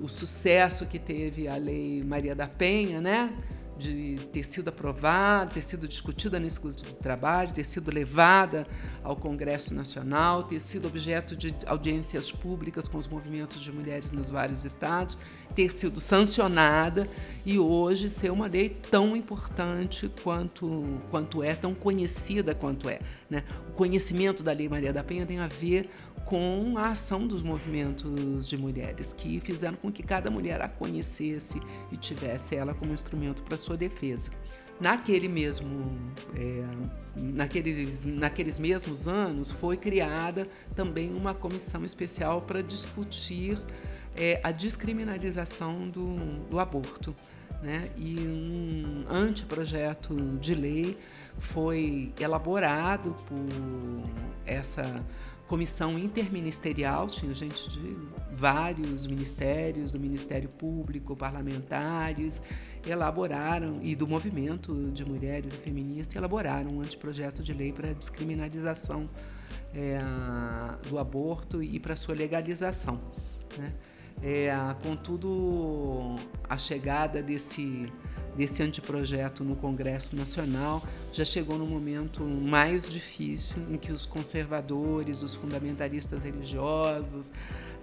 [0.00, 3.30] o sucesso que teve a lei Maria da Penha, né?
[3.78, 8.66] De ter sido aprovada, ter sido discutida nesse grupo de trabalho, ter sido levada
[9.02, 14.30] ao Congresso Nacional, ter sido objeto de audiências públicas com os movimentos de mulheres nos
[14.30, 15.16] vários estados,
[15.54, 17.08] ter sido sancionada
[17.44, 23.00] e hoje ser uma lei tão importante quanto, quanto é, tão conhecida quanto é.
[23.28, 23.44] Né?
[23.68, 25.90] O conhecimento da Lei Maria da Penha tem a ver
[26.24, 31.60] com a ação dos movimentos de mulheres, que fizeram com que cada mulher a conhecesse
[31.90, 34.30] e tivesse ela como instrumento para sua defesa.
[34.80, 35.96] Naquele mesmo,
[36.36, 36.64] é,
[37.16, 43.58] naqueles, naqueles mesmos anos, foi criada também uma comissão especial para discutir
[44.16, 46.16] é, a descriminalização do,
[46.48, 47.14] do aborto.
[47.62, 47.90] Né?
[47.96, 50.98] E um anteprojeto de lei
[51.38, 54.10] foi elaborado por
[54.44, 55.04] essa
[55.52, 57.94] comissão interministerial, tinha gente de
[58.34, 62.40] vários ministérios, do Ministério Público, parlamentares,
[62.86, 67.92] elaboraram, e do movimento de mulheres e feministas, elaboraram um anteprojeto de lei para a
[67.92, 69.10] descriminalização
[69.74, 70.00] é,
[70.88, 72.98] do aborto e para sua legalização.
[73.58, 73.74] Né?
[74.22, 76.16] É, contudo,
[76.48, 77.92] a chegada desse
[78.36, 85.22] desse anteprojeto no Congresso Nacional já chegou no momento mais difícil em que os conservadores,
[85.22, 87.30] os fundamentalistas religiosos,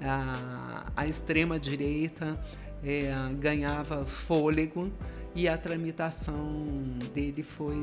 [0.02, 2.40] a, a extrema-direita
[2.84, 4.92] é, ganhava fôlego
[5.36, 6.74] e a tramitação
[7.14, 7.78] dele foi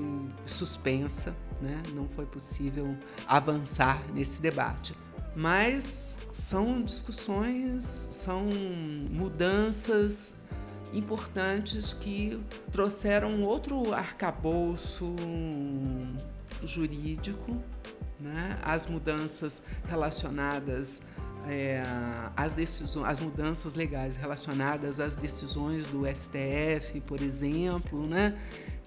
[0.45, 1.81] suspensa, né?
[1.95, 4.95] não foi possível avançar nesse debate.
[5.35, 8.45] Mas são discussões, são
[9.11, 10.35] mudanças
[10.97, 12.41] importantes que
[12.73, 15.15] trouxeram outro arcabouço
[16.65, 17.63] jurídico,
[18.19, 18.59] né?
[18.63, 21.01] as mudanças relacionadas
[21.49, 21.83] é,
[22.55, 28.37] decisões, as mudanças legais relacionadas às decisões do STF, por exemplo, né,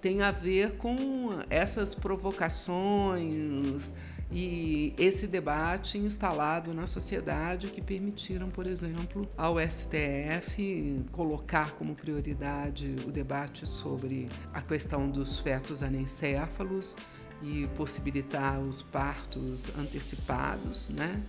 [0.02, 3.93] tem a ver com essas provocações,
[4.32, 12.96] e esse debate instalado na sociedade que permitiram, por exemplo, ao STF colocar como prioridade
[13.08, 16.96] o debate sobre a questão dos fetos anencéfalos
[17.42, 21.24] e possibilitar os partos antecipados, né,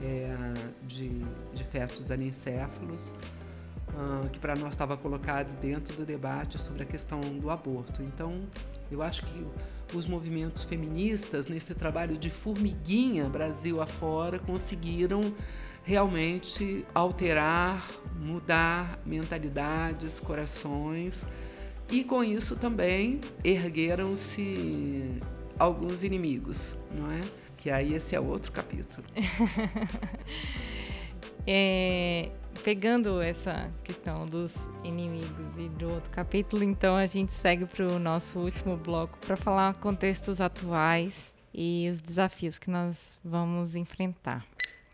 [0.00, 0.36] é,
[0.86, 1.08] de,
[1.52, 3.14] de fetos anencéfalos.
[3.86, 8.02] Uh, que para nós estava colocado dentro do debate sobre a questão do aborto.
[8.02, 8.40] Então,
[8.90, 9.46] eu acho que
[9.92, 15.34] os movimentos feministas, nesse trabalho de formiguinha Brasil afora, conseguiram
[15.82, 21.24] realmente alterar, mudar mentalidades, corações
[21.90, 25.20] e com isso também ergueram-se
[25.58, 27.20] alguns inimigos, não é?
[27.56, 29.06] Que aí esse é outro capítulo.
[31.46, 32.30] é,
[32.62, 37.98] pegando essa questão dos inimigos e do outro capítulo, então a gente segue para o
[37.98, 44.44] nosso último bloco para falar contextos atuais e os desafios que nós vamos enfrentar.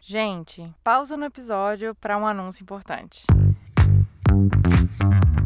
[0.00, 3.24] Gente, pausa no episódio para um anúncio importante.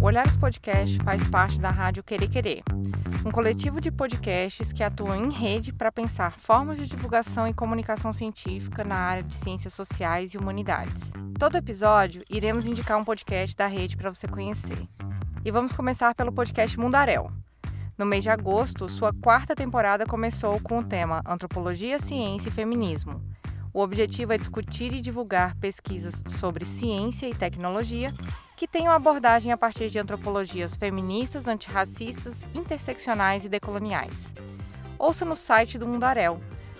[0.04, 2.62] Olhares Podcast faz parte da Rádio Querer Querer,
[3.24, 8.12] um coletivo de podcasts que atua em rede para pensar formas de divulgação e comunicação
[8.12, 11.10] científica na área de ciências sociais e humanidades.
[11.38, 14.86] Todo episódio iremos indicar um podcast da rede para você conhecer.
[15.42, 17.32] E vamos começar pelo podcast Mundaréu.
[17.96, 23.22] No mês de agosto, sua quarta temporada começou com o tema Antropologia, Ciência e Feminismo.
[23.72, 28.12] O objetivo é discutir e divulgar pesquisas sobre ciência e tecnologia
[28.56, 34.32] que tenham abordagem a partir de antropologias feministas, antirracistas, interseccionais e decoloniais.
[34.98, 36.38] Ouça no site do Mundarel,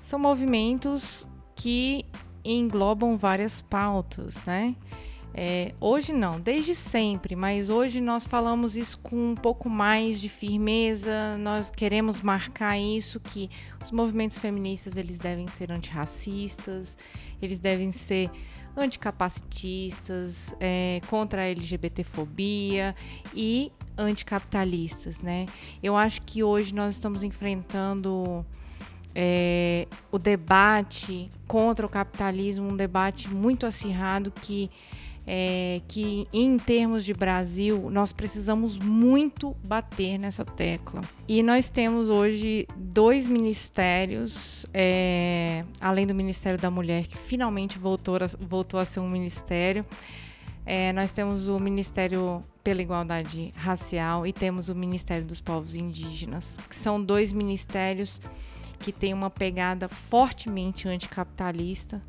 [0.10, 2.04] são movimentos que
[2.44, 4.76] englobam várias pautas, né?
[5.36, 10.28] É, hoje não, desde sempre, mas hoje nós falamos isso com um pouco mais de
[10.28, 11.38] firmeza.
[11.38, 16.98] Nós queremos marcar isso que os movimentos feministas eles devem ser antirracistas,
[17.40, 18.32] eles devem ser
[18.76, 22.96] anticapacitistas, é, contra a LGBTfobia
[23.36, 25.46] e anticapitalistas, né?
[25.84, 28.44] Eu acho que hoje nós estamos enfrentando
[29.22, 34.70] é, o debate contra o capitalismo, um debate muito acirrado que
[35.28, 41.02] é, que em termos de Brasil nós precisamos muito bater nessa tecla.
[41.28, 48.16] E nós temos hoje dois ministérios, é, além do Ministério da Mulher, que finalmente voltou
[48.16, 49.86] a, voltou a ser um ministério.
[50.66, 56.58] É, nós temos o Ministério pela Igualdade Racial e temos o Ministério dos Povos Indígenas,
[56.70, 58.22] que são dois ministérios
[58.80, 62.02] que têm uma pegada fortemente anticapitalista,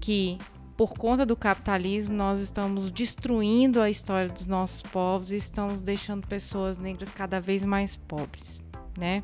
[0.00, 0.36] que
[0.76, 6.26] por conta do capitalismo, nós estamos destruindo a história dos nossos povos e estamos deixando
[6.26, 8.60] pessoas negras cada vez mais pobres,
[8.98, 9.22] né?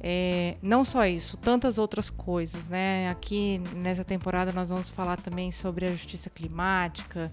[0.00, 3.08] É, não só isso, tantas outras coisas, né?
[3.08, 7.30] Aqui nessa temporada nós vamos falar também sobre a justiça climática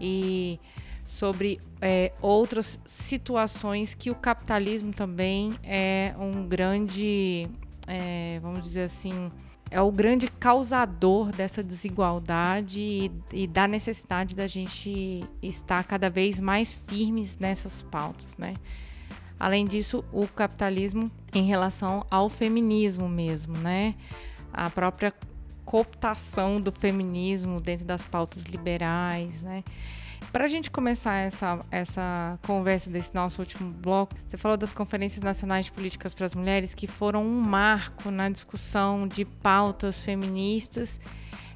[0.00, 0.58] e
[1.06, 7.48] sobre é, outras situações que o capitalismo também é um grande,
[7.88, 9.30] é, vamos dizer assim,
[9.70, 16.38] é o grande causador dessa desigualdade e, e, da necessidade da gente estar cada vez
[16.38, 18.54] mais firmes nessas pautas, né?
[19.40, 23.94] Além disso, o capitalismo em relação ao feminismo mesmo, né?
[24.52, 25.12] A própria
[25.64, 29.62] cooptação do feminismo dentro das pautas liberais, né?
[30.32, 35.22] Para a gente começar essa, essa conversa desse nosso último bloco, você falou das conferências
[35.22, 41.00] nacionais de políticas para as mulheres que foram um marco na discussão de pautas feministas.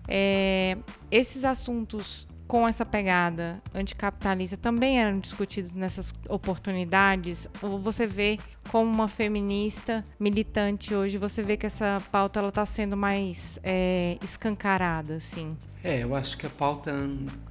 [0.08, 0.76] É,
[1.10, 7.48] esses assuntos com essa pegada anticapitalista também eram discutidos nessas oportunidades?
[7.62, 8.38] Ou você vê
[8.70, 14.18] como uma feminista militante hoje, você vê que essa pauta ela está sendo mais é,
[14.22, 15.56] escancarada, assim?
[15.84, 16.92] É, eu acho que a pauta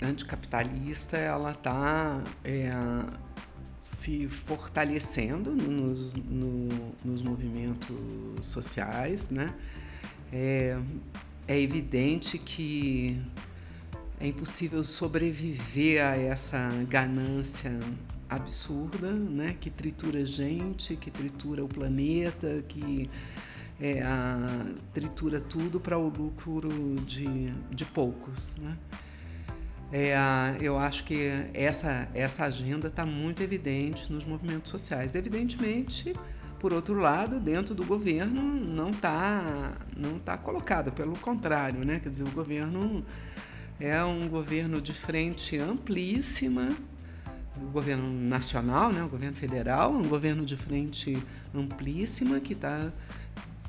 [0.01, 2.71] anticapitalista ela está é,
[3.83, 6.69] se fortalecendo nos, no,
[7.03, 9.53] nos movimentos sociais, né?
[10.31, 10.77] É,
[11.45, 13.21] é evidente que
[14.17, 17.77] é impossível sobreviver a essa ganância
[18.29, 19.57] absurda, né?
[19.59, 23.09] Que tritura gente, que tritura o planeta, que
[23.81, 26.69] é, a, tritura tudo para o lucro
[27.05, 28.77] de, de poucos, né?
[29.91, 30.15] É,
[30.61, 35.15] eu acho que essa, essa agenda está muito evidente nos movimentos sociais.
[35.15, 36.15] Evidentemente,
[36.59, 41.99] por outro lado, dentro do governo não está não tá colocado, pelo contrário, né?
[41.99, 43.03] Quer dizer, o governo
[43.79, 46.69] é um governo de frente amplíssima,
[47.57, 51.17] o governo nacional, né, o governo federal, um governo de frente
[51.53, 52.93] amplíssima que está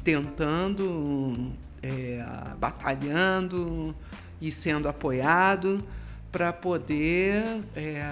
[0.02, 2.24] tentando, é,
[2.58, 3.94] batalhando
[4.40, 5.82] e sendo apoiado
[6.30, 7.42] para poder
[7.76, 8.02] é,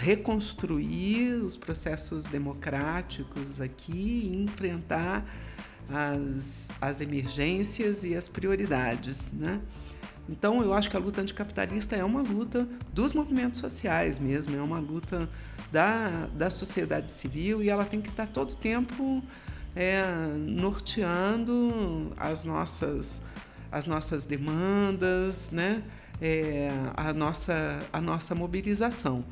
[0.00, 5.24] reconstruir os processos democráticos aqui e enfrentar
[5.88, 9.60] as, as emergências e as prioridades, né?
[10.28, 14.60] Então, eu acho que a luta anticapitalista é uma luta dos movimentos sociais mesmo, é
[14.60, 15.26] uma luta
[15.72, 19.22] da, da sociedade civil e ela tem que estar todo o tempo
[19.78, 20.02] é,
[20.36, 23.22] norteando as nossas,
[23.70, 25.84] as nossas demandas, né?
[26.20, 29.24] É, a, nossa, a nossa mobilização.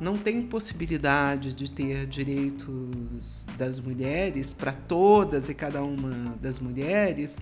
[0.00, 7.36] Não tem possibilidade de ter direitos das mulheres para todas e cada uma das mulheres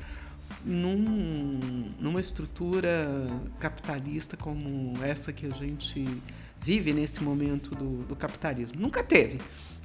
[0.65, 3.27] num, numa estrutura
[3.61, 6.07] capitalista como essa que a gente
[6.63, 8.81] vive nesse momento do, do capitalismo.
[8.81, 9.39] Nunca teve,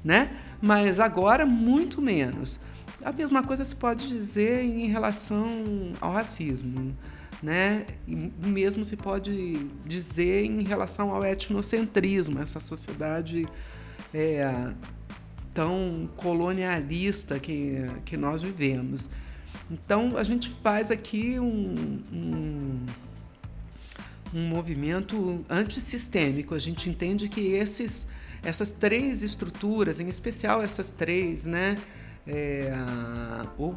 [0.04, 0.32] né?
[0.62, 2.60] Mas agora muito menos.
[3.04, 6.96] A mesma coisa se pode dizer em relação ao racismo,
[7.42, 7.86] né?
[8.08, 13.48] E mesmo se pode dizer em relação ao etnocentrismo, essa sociedade
[14.14, 14.72] é,
[15.54, 19.10] tão colonialista que, que nós vivemos.
[19.70, 22.86] Então, a gente faz aqui um, um,
[24.34, 26.56] um movimento antissistêmico.
[26.56, 28.08] A gente entende que esses,
[28.44, 31.78] essas três estruturas, em especial essas três, né?
[32.28, 32.72] é,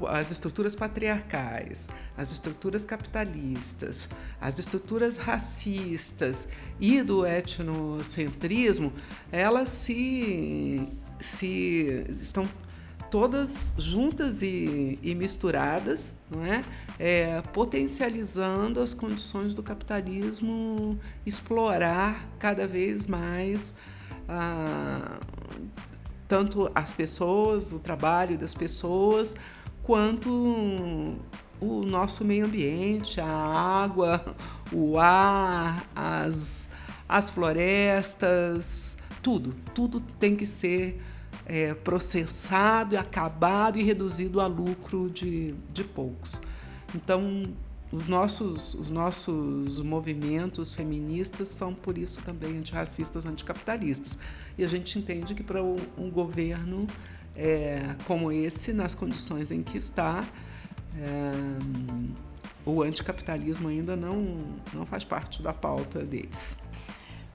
[0.09, 4.09] as estruturas patriarcais, as estruturas capitalistas,
[4.41, 6.47] as estruturas racistas
[6.81, 8.93] e do etnocentrismo,
[9.33, 10.89] elas se,
[11.21, 12.49] se estão
[13.11, 16.65] todas juntas e, e misturadas, não é?
[16.99, 17.43] é?
[17.53, 23.75] potencializando as condições do capitalismo explorar cada vez mais
[24.29, 25.19] ah,
[26.27, 29.35] tanto as pessoas, o trabalho das pessoas,
[29.83, 30.29] quanto
[31.61, 34.35] o nosso meio ambiente, a água,
[34.73, 36.69] o ar, as,
[37.09, 41.01] as florestas, tudo, tudo tem que ser
[41.47, 46.41] é, processado, acabado e reduzido a lucro de, de poucos.
[46.95, 47.45] Então,
[47.93, 54.19] os nossos, os nossos movimentos feministas são, por isso, também antirracistas, anticapitalistas.
[54.59, 56.87] E a gente entende que para um governo
[57.37, 60.25] é, como esse, nas condições em que está,
[60.99, 61.33] é,
[62.65, 64.39] o anticapitalismo ainda não,
[64.73, 66.57] não faz parte da pauta deles.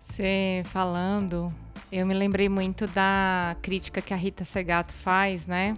[0.02, 1.54] Você falando,
[1.92, 5.78] eu me lembrei muito da crítica que a Rita Segato faz, né?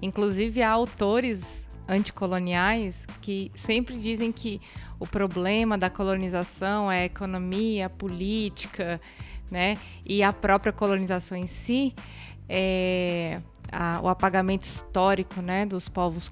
[0.00, 4.60] Inclusive há autores anticoloniais que sempre dizem que
[4.98, 9.00] o problema da colonização é a economia, a política,
[9.50, 9.78] né?
[10.04, 11.94] E a própria colonização em si
[12.48, 16.30] é a, o apagamento histórico, né, dos povos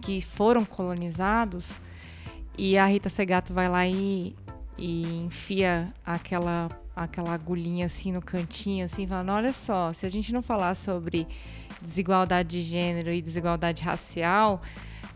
[0.00, 1.74] que foram colonizados.
[2.56, 4.36] E a Rita Segato vai lá e,
[4.76, 10.32] e enfia aquela aquela agulhinha assim no cantinho, assim, falando: olha só, se a gente
[10.32, 11.26] não falar sobre
[11.80, 14.62] desigualdade de gênero e desigualdade racial,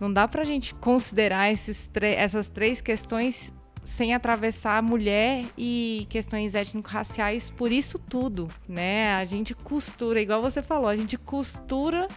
[0.01, 3.53] não dá para a gente considerar essas três questões
[3.85, 9.14] sem atravessar mulher e questões étnico-raciais por isso tudo, né?
[9.14, 12.09] A gente costura, igual você falou, a gente costura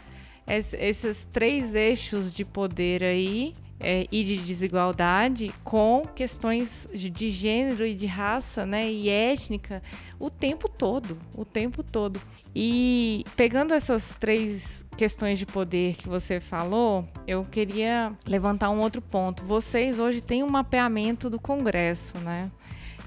[0.48, 7.94] esses três eixos de poder aí é, e de desigualdade com questões de, gênero e
[7.94, 9.82] de raça, né, e étnica
[10.20, 12.20] o tempo todo, o tempo todo.
[12.54, 19.02] E pegando essas três questões de poder que você falou, eu queria levantar um outro
[19.02, 19.46] ponto.
[19.46, 22.52] Vocês hoje têm um mapeamento do Congresso, né?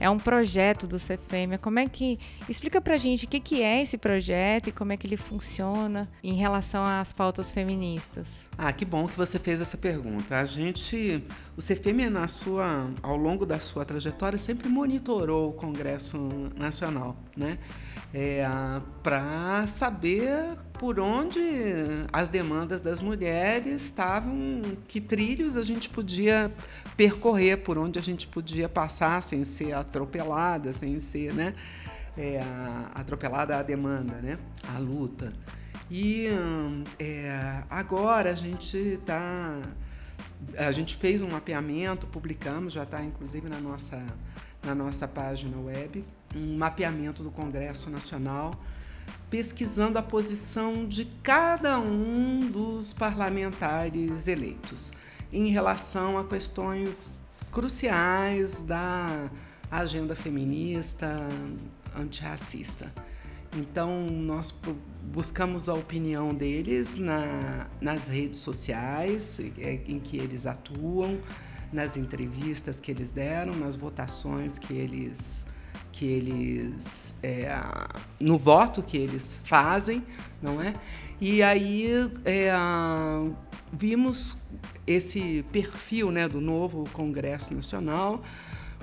[0.02, 1.58] É um projeto do CFEMA.
[1.58, 2.18] Como é que.
[2.48, 6.10] Explica pra gente o que, que é esse projeto e como é que ele funciona
[6.24, 8.44] em relação às pautas feministas.
[8.58, 10.40] Ah, que bom que você fez essa pergunta.
[10.40, 11.22] A gente.
[11.54, 16.18] O CFEMA, na sua, ao longo da sua trajetória, sempre monitorou o Congresso
[16.56, 17.58] Nacional, né?
[18.14, 18.46] É,
[19.02, 21.40] para saber por onde
[22.12, 26.52] as demandas das mulheres estavam, que trilhos a gente podia
[26.96, 31.54] percorrer, por onde a gente podia passar sem ser atropelada, sem ser né,
[32.16, 32.40] é,
[32.94, 34.38] atropelada à demanda, né,
[34.74, 35.32] à luta.
[35.90, 36.28] E
[36.98, 39.58] é, agora a gente está.
[40.56, 44.02] A gente fez um mapeamento, publicamos, já está inclusive na nossa,
[44.64, 48.52] na nossa página web, um mapeamento do Congresso Nacional
[49.32, 54.92] pesquisando a posição de cada um dos parlamentares eleitos
[55.32, 57.18] em relação a questões
[57.50, 59.30] cruciais da
[59.70, 61.26] agenda feminista,
[61.96, 62.92] antirracista.
[63.56, 64.52] Então, nós
[65.04, 71.18] buscamos a opinião deles na, nas redes sociais é, em que eles atuam,
[71.72, 75.46] nas entrevistas que eles deram, nas votações que eles
[75.90, 77.48] que eles é,
[78.18, 80.02] no voto que eles fazem,
[80.40, 80.74] não é?
[81.20, 81.86] E aí
[82.24, 82.52] é,
[83.72, 84.36] vimos
[84.86, 88.22] esse perfil né, do novo Congresso Nacional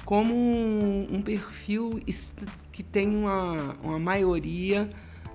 [0.06, 2.00] como um, um perfil
[2.72, 4.90] que tem uma, uma maioria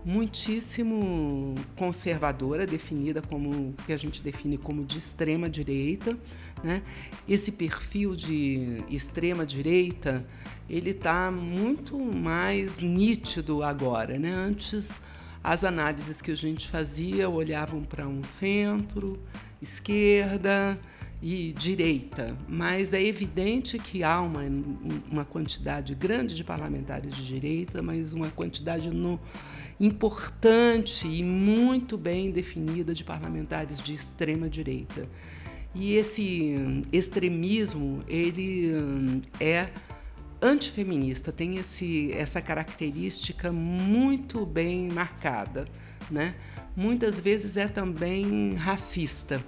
[0.04, 6.16] muitíssimo conservadora, definida como que a gente define como de extrema direita,
[6.62, 6.82] né?
[7.28, 10.24] Esse perfil de extrema direita
[10.68, 14.30] ele está muito mais nítido agora, né?
[14.30, 15.00] Antes
[15.42, 19.18] as análises que a gente fazia olhavam para um centro,
[19.60, 20.78] esquerda
[21.22, 24.42] e direita, mas é evidente que há uma,
[25.10, 29.18] uma quantidade grande de parlamentares de direita, mas uma quantidade no,
[29.78, 35.08] importante e muito bem definida de parlamentares de extrema direita.
[35.74, 36.54] E esse
[36.92, 39.70] extremismo, ele hum, é
[40.40, 45.66] antifeminista, tem esse, essa característica muito bem marcada.
[46.10, 46.34] Né?
[46.76, 49.42] Muitas vezes é também racista.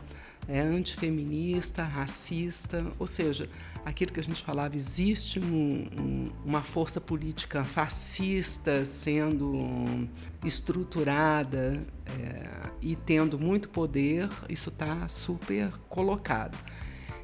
[0.49, 3.49] é antifeminista, racista, ou seja,
[3.87, 10.09] aquilo que a gente falava, existe um, um, uma força política fascista sendo
[10.45, 12.49] estruturada é,
[12.83, 16.59] e tendo muito poder, isso está super colocado.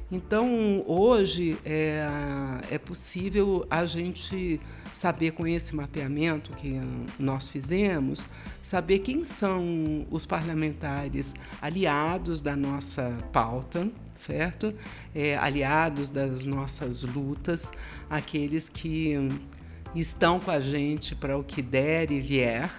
[0.09, 2.07] Então, hoje é,
[2.71, 4.61] é possível a gente
[4.93, 6.79] saber com esse mapeamento que
[7.19, 8.29] nós fizemos,
[8.61, 13.91] saber quem são os parlamentares aliados da nossa pauta,
[14.23, 14.73] certo?
[15.13, 17.71] É, aliados das nossas lutas,
[18.09, 19.17] aqueles que
[19.93, 22.71] estão com a gente para o que der e vier.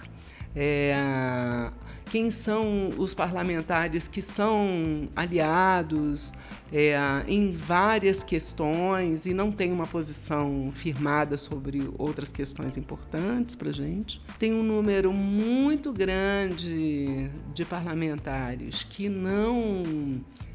[0.56, 1.70] É,
[2.10, 6.32] quem são os parlamentares que são aliados
[6.76, 6.96] é,
[7.28, 14.20] em várias questões e não têm uma posição firmada sobre outras questões importantes para gente.
[14.40, 19.84] Tem um número muito grande de parlamentares que não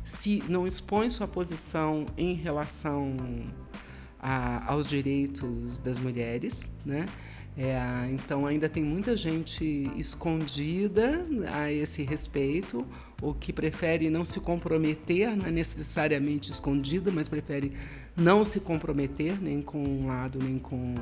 [0.03, 3.15] se não expõe sua posição em relação
[4.19, 7.05] a, aos direitos das mulheres, né?
[7.61, 12.87] É, então ainda tem muita gente escondida a esse respeito,
[13.21, 17.73] ou que prefere não se comprometer, não é necessariamente escondida, mas prefere
[18.15, 20.95] não se comprometer nem com um lado nem com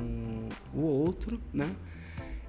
[0.74, 1.70] o outro, né?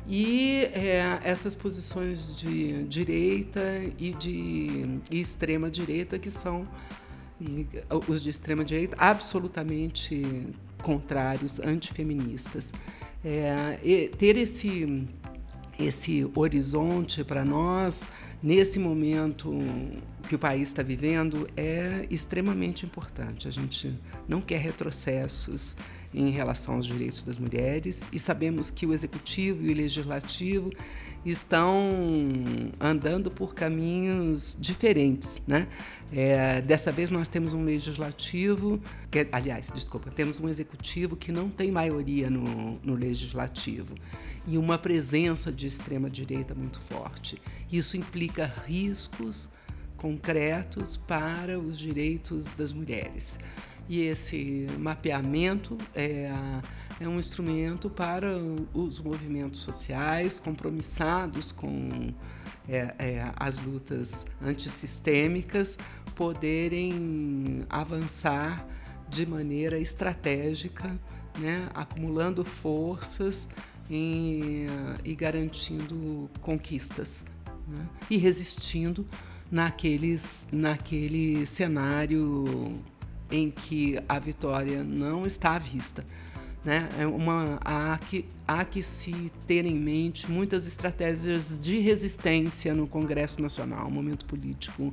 [0.08, 3.62] E é, essas posições de direita
[4.00, 6.68] e de extrema direita que são
[8.08, 10.48] os de extrema direita absolutamente
[10.82, 12.74] contrários, antifeministas.
[13.24, 15.08] É, ter esse,
[15.78, 18.04] esse horizonte para nós,
[18.42, 19.54] nesse momento
[20.28, 23.48] que o país está vivendo, é extremamente importante.
[23.48, 23.94] A gente
[24.28, 25.76] não quer retrocessos
[26.14, 30.72] em relação aos direitos das mulheres e sabemos que o executivo e o legislativo
[31.26, 31.72] estão
[32.80, 35.68] andando por caminhos diferentes, né?
[36.12, 38.82] É, dessa vez nós temos um legislativo,
[39.12, 43.94] que, aliás, desculpa, temos um executivo que não tem maioria no, no legislativo
[44.48, 47.40] e uma presença de extrema direita muito forte.
[47.72, 49.50] Isso implica riscos
[49.96, 53.38] concretos para os direitos das mulheres.
[53.88, 56.32] E esse mapeamento é,
[57.00, 58.38] é um instrumento para
[58.74, 62.14] os movimentos sociais compromissados com
[62.68, 65.76] é, é, as lutas antissistêmicas
[66.20, 68.68] poderem avançar
[69.08, 71.00] de maneira estratégica,
[71.40, 73.48] né, acumulando forças
[73.90, 74.68] em,
[75.06, 77.24] e garantindo conquistas
[77.66, 79.08] né, e resistindo
[79.50, 82.74] naqueles, naquele cenário
[83.32, 86.06] em que a vitória não está à vista.
[86.66, 86.90] Né?
[87.00, 92.88] É uma, há, que, há que se ter em mente muitas estratégias de resistência no
[92.88, 94.92] Congresso Nacional, um momento político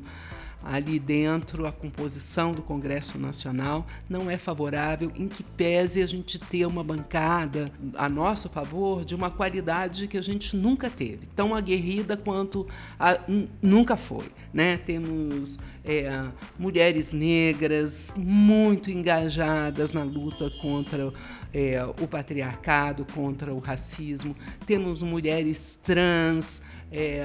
[0.62, 6.38] ali dentro, a composição do Congresso Nacional não é favorável, em que pese a gente
[6.38, 11.54] ter uma bancada a nosso favor de uma qualidade que a gente nunca teve, tão
[11.54, 12.66] aguerrida quanto
[12.98, 13.18] a,
[13.62, 14.26] nunca foi.
[14.52, 14.76] Né?
[14.78, 16.11] Temos é,
[16.59, 21.12] mulheres negras muito engajadas na luta contra
[21.54, 24.34] é, o patriarcado, contra o racismo,
[24.66, 26.61] temos mulheres trans.
[26.90, 27.24] É,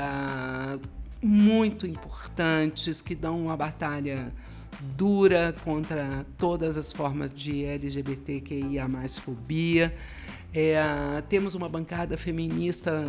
[1.22, 4.34] muito importantes que dão uma batalha
[4.98, 8.88] dura contra todas as formas de LGBTQIA
[9.24, 9.94] fobia.
[10.54, 10.82] É,
[11.30, 13.06] temos uma bancada feminista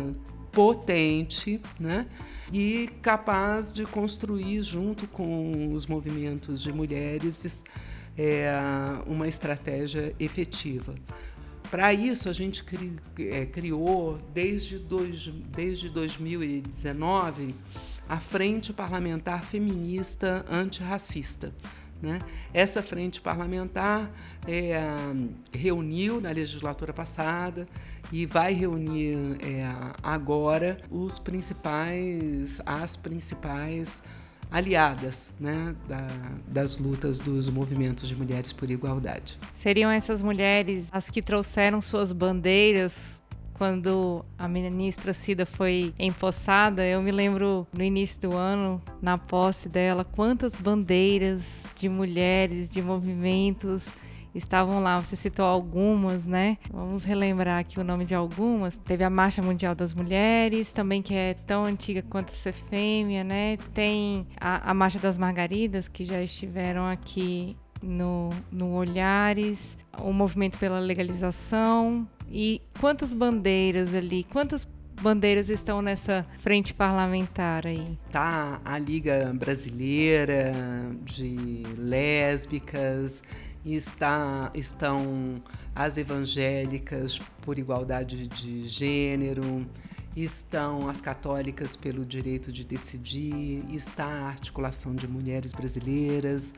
[0.51, 2.05] potente, né?
[2.51, 7.63] E capaz de construir junto com os movimentos de mulheres
[8.15, 8.51] é,
[9.07, 10.93] uma estratégia efetiva.
[11.73, 17.55] Para isso, a gente cri, é, criou, desde, dois, desde 2019,
[18.07, 21.51] a Frente Parlamentar Feminista Antirracista.
[21.99, 22.19] Né?
[22.53, 24.11] Essa frente parlamentar
[24.47, 24.79] é,
[25.51, 27.67] reuniu na legislatura passada
[28.11, 29.65] e vai reunir é,
[30.03, 34.03] agora os principais, as principais
[34.53, 36.07] aliadas né, da,
[36.47, 39.35] das lutas dos movimentos de mulheres por igualdade.
[39.55, 43.19] Seriam essas mulheres as que trouxeram suas bandeiras
[43.53, 49.69] quando a ministra Cida foi empossada, eu me lembro no início do ano, na posse
[49.69, 53.87] dela, quantas bandeiras de mulheres, de movimentos
[54.33, 54.99] estavam lá.
[54.99, 56.57] Você citou algumas, né?
[56.71, 58.77] Vamos relembrar aqui o nome de algumas.
[58.77, 63.57] Teve a Marcha Mundial das Mulheres, também que é tão antiga quanto a Cefêmea, né?
[63.73, 70.57] Tem a, a Marcha das Margaridas, que já estiveram aqui no, no Olhares, o movimento
[70.57, 74.67] pela legalização, e quantas bandeiras ali, quantas
[75.01, 77.97] bandeiras estão nessa frente parlamentar aí?
[78.11, 80.53] Tá a Liga Brasileira
[81.03, 83.21] de Lésbicas,
[83.65, 85.41] está, estão
[85.75, 89.65] as evangélicas por igualdade de gênero,
[90.15, 96.53] estão as católicas pelo direito de decidir, está a articulação de mulheres brasileiras,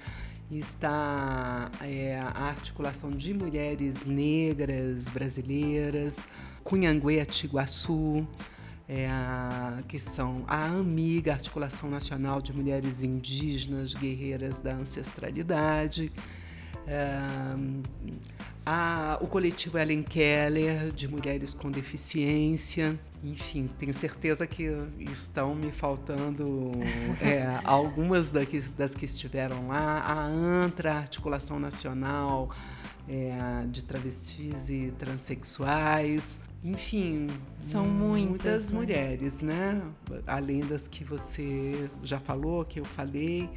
[0.52, 6.18] está é, a articulação de mulheres negras brasileiras,
[6.64, 8.28] Cunhanguê Tiguaçu,
[8.88, 16.12] é a, que são a AMIGA, Articulação Nacional de Mulheres Indígenas Guerreiras da Ancestralidade,
[18.66, 23.00] a, o coletivo Ellen Keller, de mulheres com deficiência.
[23.24, 24.70] Enfim, tenho certeza que
[25.00, 26.72] estão me faltando
[27.22, 30.00] é, algumas daqui, das que estiveram lá.
[30.00, 32.50] A ANTRA, Articulação Nacional
[33.08, 36.40] é, de Travestis e Transsexuais.
[36.64, 37.28] Enfim,
[37.62, 38.76] são muitas, muitas né?
[38.76, 39.82] mulheres, né?
[40.26, 43.48] Além das que você já falou, que eu falei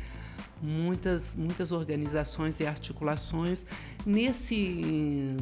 [0.63, 3.65] muitas, muitas organizações e articulações
[4.05, 5.37] nesse,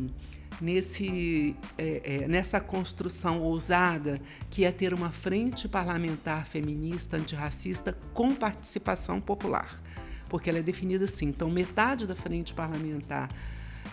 [0.60, 8.34] nesse, é, é, nessa construção ousada que é ter uma frente parlamentar feminista antirracista com
[8.34, 9.80] participação popular,
[10.28, 11.26] porque ela é definida assim.
[11.26, 13.30] Então, metade da frente parlamentar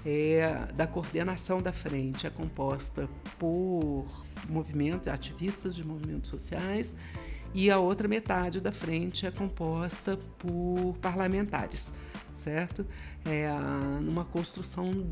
[0.06, 3.08] é, da coordenação da frente é composta
[3.40, 4.06] por
[4.50, 6.96] movimentos, ativistas de movimentos sociais
[7.54, 11.92] e a outra metade da frente é composta por parlamentares,
[12.34, 12.86] certo?
[13.26, 13.50] É
[14.02, 15.06] numa construção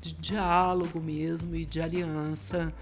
[0.00, 2.72] de diálogo mesmo e de aliança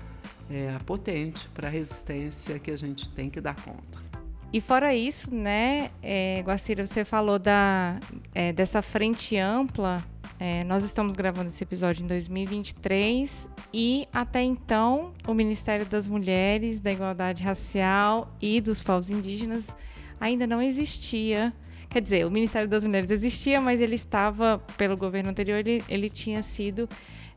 [0.51, 4.07] é, potente para a resistência que a gente tem que dar conta.
[4.53, 7.99] E fora isso, né, é, Guacira, você falou da,
[8.34, 10.03] é, dessa frente ampla
[10.39, 16.78] é, nós estamos gravando esse episódio em 2023 e até então o Ministério das Mulheres,
[16.78, 19.74] da Igualdade Racial e dos Povos Indígenas
[20.20, 21.55] ainda não existia.
[21.89, 26.11] Quer dizer, o Ministério das Mulheres existia, mas ele estava, pelo governo anterior, ele, ele
[26.11, 26.87] tinha sido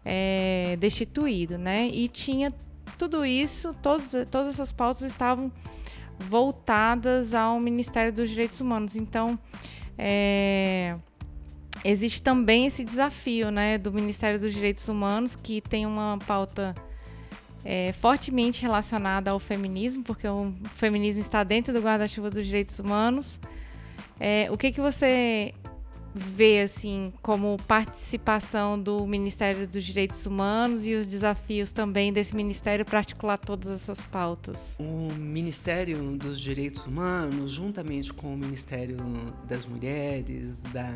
[0.04, 1.88] é, destituído, né?
[1.88, 2.52] E tinha
[2.97, 5.50] tudo isso, todos, todas essas pautas estavam
[6.18, 8.97] voltadas ao Ministério dos Direitos Humanos.
[8.97, 9.39] Então,
[9.97, 10.97] é,
[11.84, 16.75] existe também esse desafio né, do Ministério dos Direitos Humanos, que tem uma pauta
[17.63, 23.39] é, fortemente relacionada ao feminismo, porque o feminismo está dentro do guarda-chuva dos direitos humanos.
[24.19, 25.53] É, o que, que você
[26.13, 32.84] vê assim como participação do Ministério dos Direitos Humanos e os desafios também desse ministério
[32.84, 34.73] para articular todas essas pautas?
[34.80, 38.97] O Ministério dos Direitos Humanos, juntamente com o Ministério
[39.47, 40.91] das Mulheres, da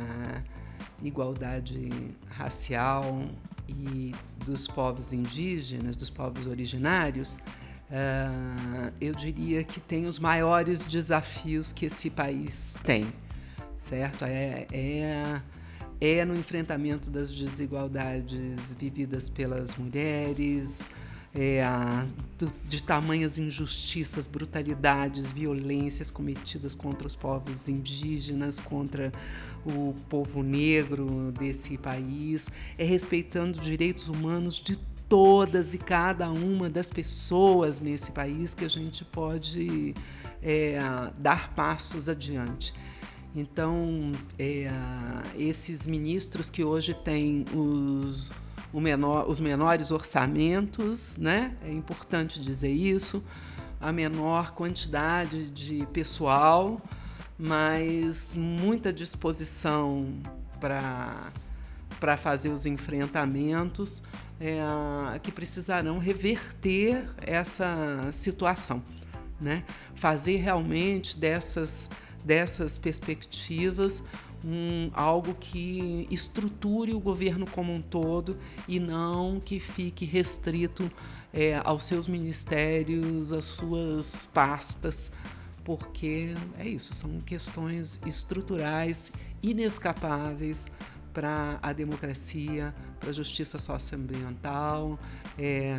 [1.08, 1.89] igualdade
[2.30, 3.26] racial
[3.68, 4.14] e
[4.45, 7.38] dos povos indígenas, dos povos originários,
[7.89, 13.06] uh, eu diria que tem os maiores desafios que esse país tem,
[13.78, 14.26] certo?
[14.26, 15.41] É, é,
[16.01, 20.89] é no enfrentamento das desigualdades vividas pelas mulheres,
[21.36, 21.64] é,
[22.68, 29.12] de tamanhas injustiças, brutalidades, violências cometidas contra os povos indígenas, contra
[29.66, 36.70] o povo negro desse país, é respeitando os direitos humanos de todas e cada uma
[36.70, 39.93] das pessoas nesse país que a gente pode
[40.41, 40.80] é,
[41.18, 42.74] dar passos adiante.
[43.36, 44.72] Então, é,
[45.38, 48.32] esses ministros que hoje têm os
[48.74, 51.55] menor, os menores orçamentos, né?
[51.64, 53.24] É importante dizer isso,
[53.80, 56.82] a menor quantidade de pessoal,
[57.38, 60.07] mas muita disposição
[60.59, 64.01] para fazer os enfrentamentos
[64.39, 68.84] é, que precisarão reverter essa situação,
[69.39, 69.63] né?
[69.95, 71.89] Fazer realmente dessas
[72.23, 74.01] dessas perspectivas
[74.43, 80.91] um, algo que estruture o governo como um todo e não que fique restrito
[81.34, 85.11] é, aos seus ministérios, às suas pastas,
[85.64, 89.11] porque é isso, são questões estruturais,
[89.41, 90.68] inescapáveis
[91.14, 94.99] para a democracia, para a justiça socioambiental
[95.38, 95.78] é,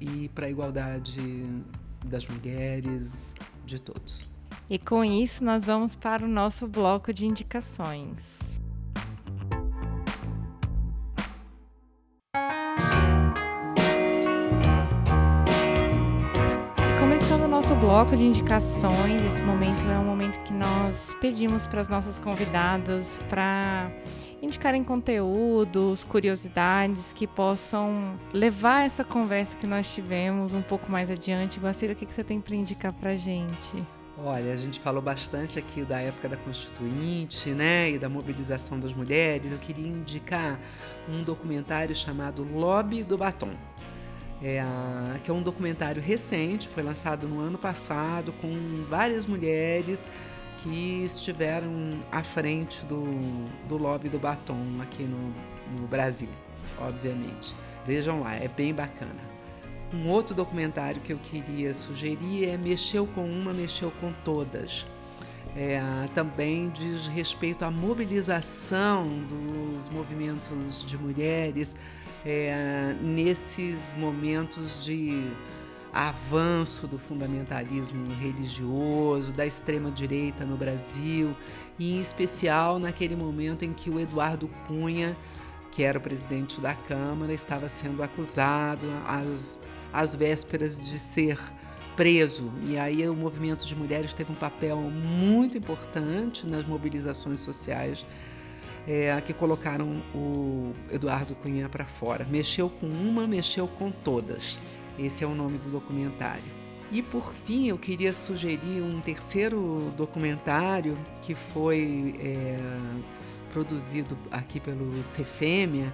[0.00, 1.46] e para a igualdade
[2.04, 4.28] das mulheres, de todos.
[4.68, 8.43] E com isso, nós vamos para o nosso bloco de indicações.
[17.74, 22.18] Nosso bloco de indicações, esse momento é um momento que nós pedimos para as nossas
[22.18, 23.90] convidadas para
[24.40, 31.58] indicarem conteúdos, curiosidades que possam levar essa conversa que nós tivemos um pouco mais adiante.
[31.58, 33.82] Guacira, o que você tem para indicar para gente?
[34.16, 38.94] Olha, a gente falou bastante aqui da época da Constituinte, né, e da mobilização das
[38.94, 39.50] mulheres.
[39.50, 40.60] Eu queria indicar
[41.08, 43.50] um documentário chamado Lobby do Batom,
[44.42, 44.62] é,
[45.22, 50.06] que é um documentário recente, foi lançado no ano passado, com várias mulheres
[50.58, 53.04] que estiveram à frente do,
[53.68, 55.32] do lobby do batom aqui no,
[55.78, 56.28] no Brasil,
[56.78, 57.54] obviamente.
[57.86, 59.34] Vejam lá, é bem bacana.
[59.92, 64.86] Um outro documentário que eu queria sugerir é Mexeu com uma, mexeu com todas.
[65.56, 65.80] É,
[66.14, 71.76] também diz respeito à mobilização dos movimentos de mulheres
[72.26, 75.30] é, nesses momentos de
[75.92, 81.36] avanço do fundamentalismo religioso, da extrema-direita no Brasil,
[81.78, 85.16] e em especial naquele momento em que o Eduardo Cunha,
[85.70, 89.60] que era o presidente da Câmara, estava sendo acusado às
[89.94, 91.38] às vésperas de ser
[91.96, 92.52] preso.
[92.66, 98.04] E aí o movimento de mulheres teve um papel muito importante nas mobilizações sociais
[98.86, 102.26] é, que colocaram o Eduardo Cunha para fora.
[102.30, 104.60] Mexeu com uma, mexeu com todas.
[104.98, 106.64] Esse é o nome do documentário.
[106.92, 112.58] E por fim, eu queria sugerir um terceiro documentário que foi é,
[113.52, 115.92] produzido aqui pelo Cefêmia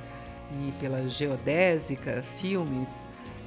[0.52, 2.90] e pela Geodésica Filmes,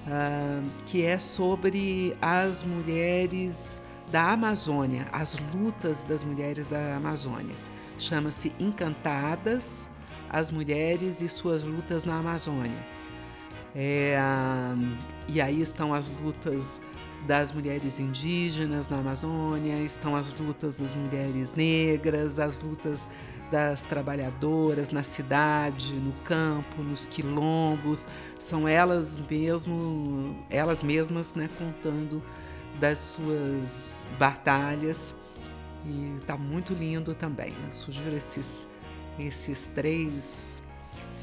[0.08, 3.82] uh, que é sobre as mulheres
[4.12, 7.56] da Amazônia, as lutas das mulheres da Amazônia.
[7.97, 9.89] Chama-se Encantadas,
[10.30, 12.86] as mulheres e suas lutas na Amazônia.
[13.76, 14.97] É, uh,
[15.28, 16.80] e aí estão as lutas
[17.26, 23.08] das mulheres indígenas na Amazônia, estão as lutas das mulheres negras, as lutas
[23.54, 28.08] das trabalhadoras na cidade, no campo, nos quilombos,
[28.39, 32.20] são elas mesmo, elas mesmas, né, contando
[32.80, 35.16] das suas batalhas
[35.86, 37.54] e tá muito lindo também.
[37.64, 38.68] Eu sugiro esses
[39.20, 40.64] esses três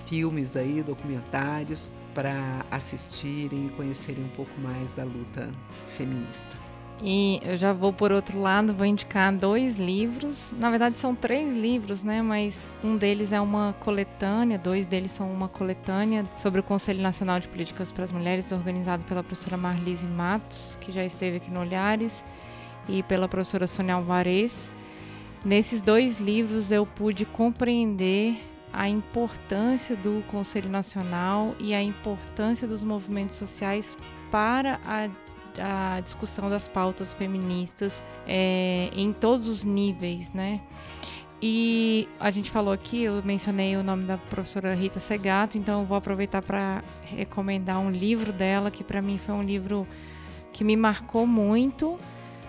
[0.07, 5.51] filmes aí, documentários para assistirem e conhecerem um pouco mais da luta
[5.85, 6.70] feminista.
[7.03, 10.53] E eu já vou por outro lado, vou indicar dois livros.
[10.59, 12.21] Na verdade, são três livros, né?
[12.21, 17.41] Mas um deles é uma coletânea, dois deles são uma coletânea sobre o Conselho Nacional
[17.41, 21.61] de Políticas para as Mulheres, organizado pela professora Marlise Matos, que já esteve aqui no
[21.61, 22.23] Olhares,
[22.87, 24.71] e pela professora Sônia Alvarez.
[25.43, 28.39] Nesses dois livros eu pude compreender
[28.73, 33.97] a importância do Conselho Nacional e a importância dos movimentos sociais
[34.31, 35.09] para a
[35.59, 40.61] a discussão das pautas feministas é, em todos os níveis, né?
[41.43, 45.87] E a gente falou aqui, eu mencionei o nome da professora Rita Segato, então eu
[45.87, 49.87] vou aproveitar para recomendar um livro dela, que para mim foi um livro
[50.53, 51.99] que me marcou muito,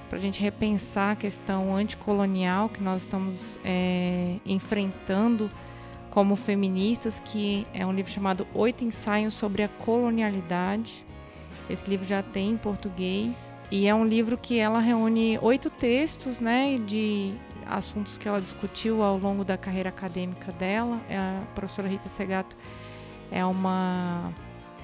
[0.09, 5.49] para a gente repensar a questão anticolonial que nós estamos é, enfrentando
[6.09, 11.05] como feministas, que é um livro chamado Oito Ensaios sobre a Colonialidade.
[11.71, 16.41] Esse livro já tem em português e é um livro que ela reúne oito textos,
[16.41, 17.33] né, de
[17.65, 20.99] assuntos que ela discutiu ao longo da carreira acadêmica dela.
[21.09, 22.57] É a professora Rita Segato
[23.31, 24.33] é uma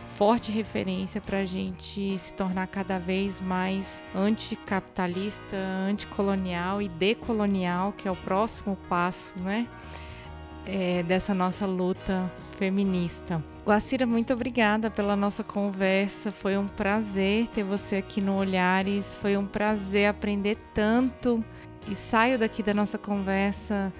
[0.07, 5.57] forte referência para a gente se tornar cada vez mais anticapitalista,
[5.87, 9.67] anticolonial e decolonial, que é o próximo passo, né?
[10.65, 13.43] É, dessa nossa luta feminista.
[13.67, 16.31] Guacira, muito obrigada pela nossa conversa.
[16.31, 19.13] Foi um prazer ter você aqui no Olhares.
[19.15, 21.43] Foi um prazer aprender tanto
[21.85, 23.91] e saio daqui da nossa conversa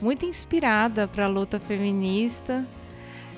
[0.00, 2.64] muito inspirada para a luta feminista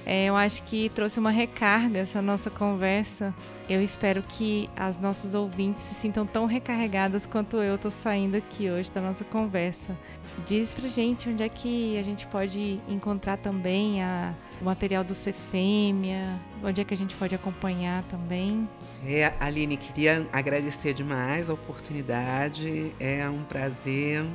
[0.06, 3.34] é, eu acho que trouxe uma recarga essa nossa conversa.
[3.70, 8.68] Eu espero que as nossas ouvintes se sintam tão recarregadas quanto eu estou saindo aqui
[8.68, 9.96] hoje da nossa conversa.
[10.44, 15.14] Diz pra gente onde é que a gente pode encontrar também a, o material do
[15.14, 18.68] Cefêmia, onde é que a gente pode acompanhar também.
[19.06, 22.92] É, Aline, queria agradecer demais a oportunidade.
[22.98, 24.26] É um prazer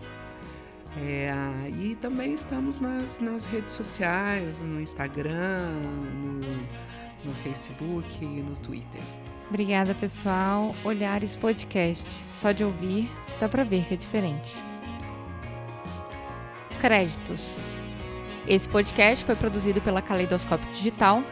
[0.97, 1.33] É,
[1.77, 5.73] e também estamos nas, nas redes sociais, no Instagram,
[6.23, 6.41] no,
[7.25, 9.01] no Facebook e no Twitter.
[9.49, 10.73] Obrigada, pessoal.
[10.85, 12.09] Olhares Podcast.
[12.31, 13.11] Só de ouvir,
[13.41, 14.55] dá para ver que é diferente.
[16.81, 17.59] Créditos.
[18.47, 21.23] Esse podcast foi produzido pela Caleidoscópio Digital.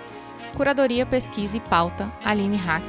[0.57, 2.85] Curadoria, pesquisa e pauta, Aline Hack.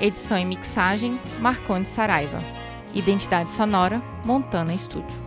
[0.00, 2.42] Edição e mixagem, Marconde Saraiva.
[2.94, 5.21] Identidade sonora, Montana Estúdio.